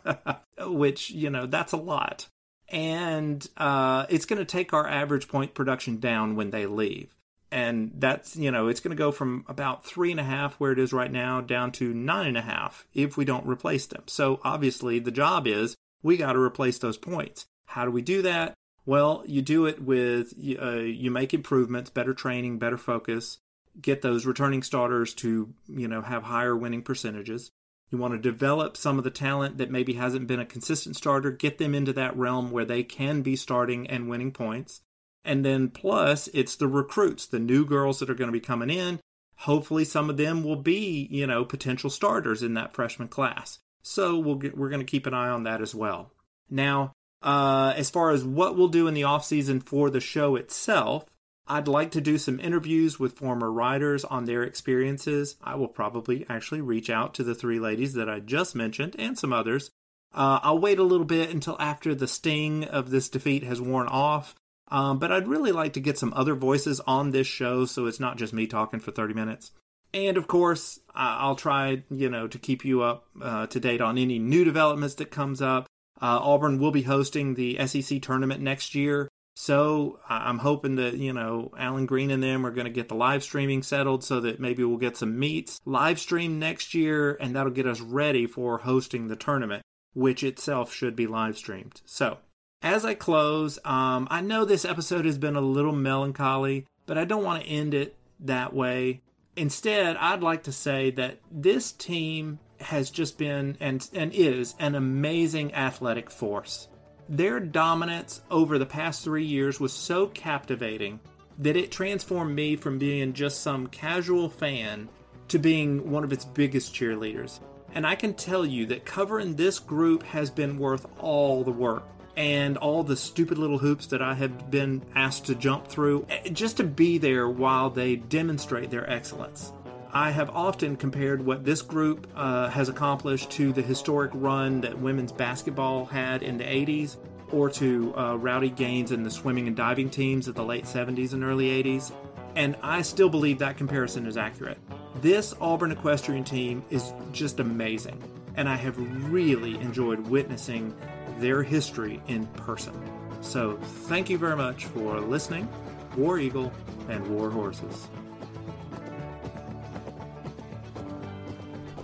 which, 0.59 1.11
you 1.11 1.29
know, 1.29 1.45
that's 1.45 1.73
a 1.73 1.77
lot. 1.77 2.27
And 2.69 3.47
uh, 3.57 4.05
it's 4.09 4.25
going 4.25 4.39
to 4.39 4.45
take 4.45 4.73
our 4.73 4.87
average 4.87 5.27
point 5.27 5.53
production 5.53 5.99
down 5.99 6.35
when 6.35 6.49
they 6.49 6.65
leave. 6.65 7.13
And 7.51 7.91
that's, 7.95 8.35
you 8.35 8.51
know, 8.51 8.67
it's 8.67 8.79
going 8.79 8.95
to 8.95 9.01
go 9.01 9.11
from 9.11 9.45
about 9.47 9.85
three 9.85 10.11
and 10.11 10.19
a 10.19 10.23
half, 10.23 10.55
where 10.55 10.71
it 10.71 10.79
is 10.79 10.91
right 10.91 11.11
now, 11.11 11.41
down 11.41 11.71
to 11.73 11.93
nine 11.93 12.27
and 12.27 12.37
a 12.37 12.41
half 12.41 12.85
if 12.93 13.17
we 13.17 13.23
don't 13.23 13.45
replace 13.45 13.85
them. 13.85 14.03
So 14.07 14.39
obviously, 14.43 14.99
the 14.99 15.11
job 15.11 15.47
is 15.47 15.75
we 16.01 16.17
got 16.17 16.33
to 16.33 16.39
replace 16.39 16.79
those 16.79 16.97
points. 16.97 17.45
How 17.67 17.85
do 17.85 17.91
we 17.91 18.01
do 18.01 18.23
that? 18.23 18.55
Well, 18.85 19.23
you 19.25 19.41
do 19.41 19.65
it 19.65 19.81
with, 19.81 20.33
uh, 20.61 20.77
you 20.77 21.09
make 21.09 21.33
improvements, 21.33 21.89
better 21.89 22.13
training, 22.13 22.59
better 22.59 22.77
focus, 22.77 23.39
get 23.81 24.01
those 24.01 24.25
returning 24.25 24.61
starters 24.61 25.13
to, 25.15 25.53
you 25.67 25.87
know, 25.87 26.01
have 26.01 26.23
higher 26.23 26.55
winning 26.55 26.83
percentages. 26.83 27.51
You 27.91 27.97
want 27.97 28.13
to 28.13 28.19
develop 28.19 28.77
some 28.77 28.97
of 28.97 29.03
the 29.03 29.11
talent 29.11 29.57
that 29.57 29.71
maybe 29.71 29.93
hasn't 29.93 30.27
been 30.27 30.39
a 30.39 30.45
consistent 30.45 30.95
starter, 30.95 31.31
get 31.31 31.57
them 31.57 31.73
into 31.73 31.93
that 31.93 32.15
realm 32.15 32.51
where 32.51 32.65
they 32.65 32.83
can 32.83 33.21
be 33.21 33.35
starting 33.35 33.87
and 33.87 34.09
winning 34.09 34.31
points. 34.31 34.81
And 35.23 35.43
then 35.43 35.69
plus, 35.69 36.29
it's 36.33 36.55
the 36.55 36.67
recruits, 36.67 37.25
the 37.25 37.39
new 37.39 37.65
girls 37.65 37.99
that 37.99 38.09
are 38.09 38.15
going 38.15 38.27
to 38.27 38.39
be 38.39 38.39
coming 38.39 38.69
in. 38.69 38.99
Hopefully, 39.37 39.83
some 39.83 40.09
of 40.09 40.17
them 40.17 40.43
will 40.43 40.55
be, 40.55 41.07
you 41.11 41.25
know, 41.25 41.43
potential 41.43 41.89
starters 41.89 42.43
in 42.43 42.53
that 42.53 42.73
freshman 42.73 43.07
class. 43.07 43.59
So 43.81 44.17
we'll 44.17 44.35
get, 44.35 44.57
we're 44.57 44.69
going 44.69 44.85
to 44.85 44.91
keep 44.91 45.05
an 45.07 45.13
eye 45.13 45.29
on 45.29 45.43
that 45.43 45.61
as 45.61 45.73
well. 45.75 46.11
Now, 46.49 46.93
uh, 47.21 47.73
as 47.75 47.89
far 47.89 48.11
as 48.11 48.23
what 48.23 48.55
we'll 48.55 48.67
do 48.67 48.87
in 48.87 48.93
the 48.93 49.03
off 49.03 49.25
season 49.25 49.59
for 49.59 49.89
the 49.89 49.99
show 49.99 50.35
itself, 50.35 51.05
I'd 51.47 51.67
like 51.67 51.91
to 51.91 52.01
do 52.01 52.17
some 52.17 52.39
interviews 52.39 52.99
with 52.99 53.17
former 53.17 53.51
writers 53.51 54.03
on 54.03 54.25
their 54.25 54.43
experiences. 54.43 55.35
I 55.43 55.55
will 55.55 55.67
probably 55.67 56.25
actually 56.27 56.61
reach 56.61 56.89
out 56.89 57.13
to 57.15 57.23
the 57.23 57.35
three 57.35 57.59
ladies 57.59 57.93
that 57.93 58.09
I 58.09 58.19
just 58.19 58.55
mentioned 58.55 58.95
and 58.97 59.17
some 59.17 59.31
others. 59.31 59.69
Uh, 60.13 60.39
I'll 60.41 60.59
wait 60.59 60.79
a 60.79 60.83
little 60.83 61.05
bit 61.05 61.29
until 61.29 61.57
after 61.59 61.93
the 61.93 62.07
sting 62.07 62.63
of 62.63 62.89
this 62.89 63.09
defeat 63.09 63.43
has 63.43 63.61
worn 63.61 63.87
off. 63.87 64.33
Um, 64.69 64.97
but 64.97 65.11
I'd 65.11 65.27
really 65.27 65.51
like 65.51 65.73
to 65.73 65.79
get 65.79 65.99
some 65.99 66.13
other 66.15 66.33
voices 66.33 66.79
on 66.81 67.11
this 67.11 67.27
show 67.27 67.65
so 67.65 67.85
it's 67.85 67.99
not 67.99 68.17
just 68.17 68.33
me 68.33 68.47
talking 68.47 68.79
for 68.79 68.91
30 68.91 69.13
minutes. 69.13 69.51
And 69.93 70.17
of 70.17 70.27
course, 70.27 70.79
I'll 70.93 71.35
try, 71.35 71.83
you 71.91 72.09
know, 72.09 72.27
to 72.27 72.39
keep 72.39 72.65
you 72.65 72.81
up 72.81 73.05
uh, 73.21 73.47
to 73.47 73.59
date 73.59 73.81
on 73.81 73.97
any 73.97 74.17
new 74.17 74.43
developments 74.43 74.95
that 74.95 75.11
comes 75.11 75.41
up. 75.41 75.67
Uh, 76.01 76.19
Auburn 76.21 76.59
will 76.59 76.71
be 76.71 76.83
hosting 76.83 77.33
the 77.33 77.65
SEC 77.67 78.01
tournament 78.01 78.41
next 78.41 78.75
year. 78.75 79.09
So 79.37 79.99
I'm 80.07 80.39
hoping 80.39 80.75
that, 80.75 80.95
you 80.95 81.11
know, 81.11 81.51
Allen 81.57 81.85
Greene 81.85 82.11
and 82.11 82.23
them 82.23 82.45
are 82.45 82.51
going 82.51 82.65
to 82.65 82.71
get 82.71 82.87
the 82.87 82.95
live 82.95 83.21
streaming 83.21 83.63
settled 83.63 84.03
so 84.03 84.21
that 84.21 84.39
maybe 84.39 84.63
we'll 84.63 84.77
get 84.77 84.95
some 84.95 85.19
meets 85.19 85.59
live 85.65 85.99
stream 85.99 86.39
next 86.39 86.73
year 86.73 87.17
and 87.19 87.35
that'll 87.35 87.51
get 87.51 87.67
us 87.67 87.81
ready 87.81 88.27
for 88.27 88.59
hosting 88.59 89.07
the 89.07 89.17
tournament, 89.17 89.61
which 89.93 90.23
itself 90.23 90.73
should 90.73 90.95
be 90.95 91.05
live 91.05 91.37
streamed. 91.37 91.81
So 91.85 92.19
as 92.61 92.85
I 92.85 92.93
close, 92.93 93.59
um, 93.65 94.07
I 94.09 94.21
know 94.21 94.45
this 94.45 94.63
episode 94.63 95.03
has 95.05 95.17
been 95.17 95.35
a 95.35 95.41
little 95.41 95.75
melancholy, 95.75 96.65
but 96.85 96.97
I 96.97 97.03
don't 97.03 97.23
want 97.23 97.43
to 97.43 97.49
end 97.49 97.73
it 97.73 97.97
that 98.21 98.53
way. 98.53 99.01
Instead, 99.35 99.97
I'd 99.97 100.23
like 100.23 100.43
to 100.43 100.53
say 100.53 100.91
that 100.91 101.19
this 101.29 101.73
team 101.73 102.39
has 102.59 102.89
just 102.89 103.17
been 103.17 103.57
and, 103.59 103.87
and 103.93 104.13
is 104.13 104.55
an 104.59 104.75
amazing 104.75 105.53
athletic 105.53 106.09
force. 106.09 106.67
Their 107.07 107.39
dominance 107.39 108.21
over 108.31 108.57
the 108.57 108.65
past 108.65 109.03
three 109.03 109.25
years 109.25 109.59
was 109.59 109.73
so 109.73 110.07
captivating 110.07 110.99
that 111.39 111.57
it 111.57 111.71
transformed 111.71 112.33
me 112.33 112.55
from 112.55 112.77
being 112.77 113.13
just 113.13 113.41
some 113.41 113.67
casual 113.67 114.29
fan 114.29 114.89
to 115.27 115.39
being 115.39 115.91
one 115.91 116.03
of 116.03 116.13
its 116.13 116.25
biggest 116.25 116.73
cheerleaders. 116.73 117.39
And 117.73 117.85
I 117.85 117.95
can 117.95 118.13
tell 118.13 118.45
you 118.45 118.65
that 118.67 118.85
covering 118.85 119.35
this 119.35 119.59
group 119.59 120.03
has 120.03 120.29
been 120.29 120.57
worth 120.57 120.85
all 120.99 121.43
the 121.43 121.51
work 121.51 121.83
and 122.15 122.57
all 122.57 122.83
the 122.83 122.95
stupid 122.95 123.37
little 123.37 123.57
hoops 123.57 123.87
that 123.87 124.01
I 124.01 124.13
have 124.13 124.49
been 124.49 124.81
asked 124.95 125.25
to 125.25 125.35
jump 125.35 125.67
through 125.67 126.05
eh, 126.09 126.29
just 126.29 126.57
to 126.57 126.63
be 126.63 126.97
there 126.97 127.27
while 127.27 127.69
they 127.69 127.97
demonstrate 127.97 128.69
their 128.69 128.89
excellence. 128.89 129.51
I 129.95 130.11
have 130.11 130.29
often 130.31 130.75
compared 130.75 131.25
what 131.25 131.45
this 131.45 131.61
group 131.61 132.05
uh, 132.17 132.49
has 132.49 132.67
accomplished 132.67 133.31
to 133.31 133.53
the 133.53 133.61
historic 133.61 134.11
run 134.13 134.59
that 134.59 134.77
women's 134.77 135.13
basketball 135.13 135.85
had 135.85 136.21
in 136.21 136.37
the 136.37 136.43
80s, 136.43 136.97
or 137.31 137.49
to 137.51 137.95
uh, 137.95 138.15
Rowdy 138.17 138.49
Gaines 138.49 138.91
and 138.91 139.05
the 139.05 139.09
swimming 139.09 139.47
and 139.47 139.55
diving 139.55 139.89
teams 139.89 140.27
of 140.27 140.35
the 140.35 140.43
late 140.43 140.65
70s 140.65 141.13
and 141.13 141.23
early 141.23 141.63
80s. 141.63 141.93
And 142.35 142.57
I 142.61 142.81
still 142.81 143.07
believe 143.07 143.39
that 143.39 143.55
comparison 143.55 144.05
is 144.05 144.17
accurate. 144.17 144.57
This 144.95 145.33
Auburn 145.39 145.71
equestrian 145.71 146.25
team 146.25 146.61
is 146.69 146.91
just 147.13 147.39
amazing, 147.39 148.03
and 148.35 148.49
I 148.49 148.57
have 148.57 148.75
really 149.09 149.55
enjoyed 149.61 149.99
witnessing 150.09 150.75
their 151.19 151.41
history 151.41 152.01
in 152.09 152.27
person. 152.27 152.73
So, 153.21 153.55
thank 153.87 154.09
you 154.09 154.17
very 154.17 154.35
much 154.35 154.65
for 154.65 154.99
listening. 154.99 155.47
War 155.95 156.19
Eagle 156.19 156.51
and 156.89 157.07
War 157.07 157.29
Horses. 157.29 157.87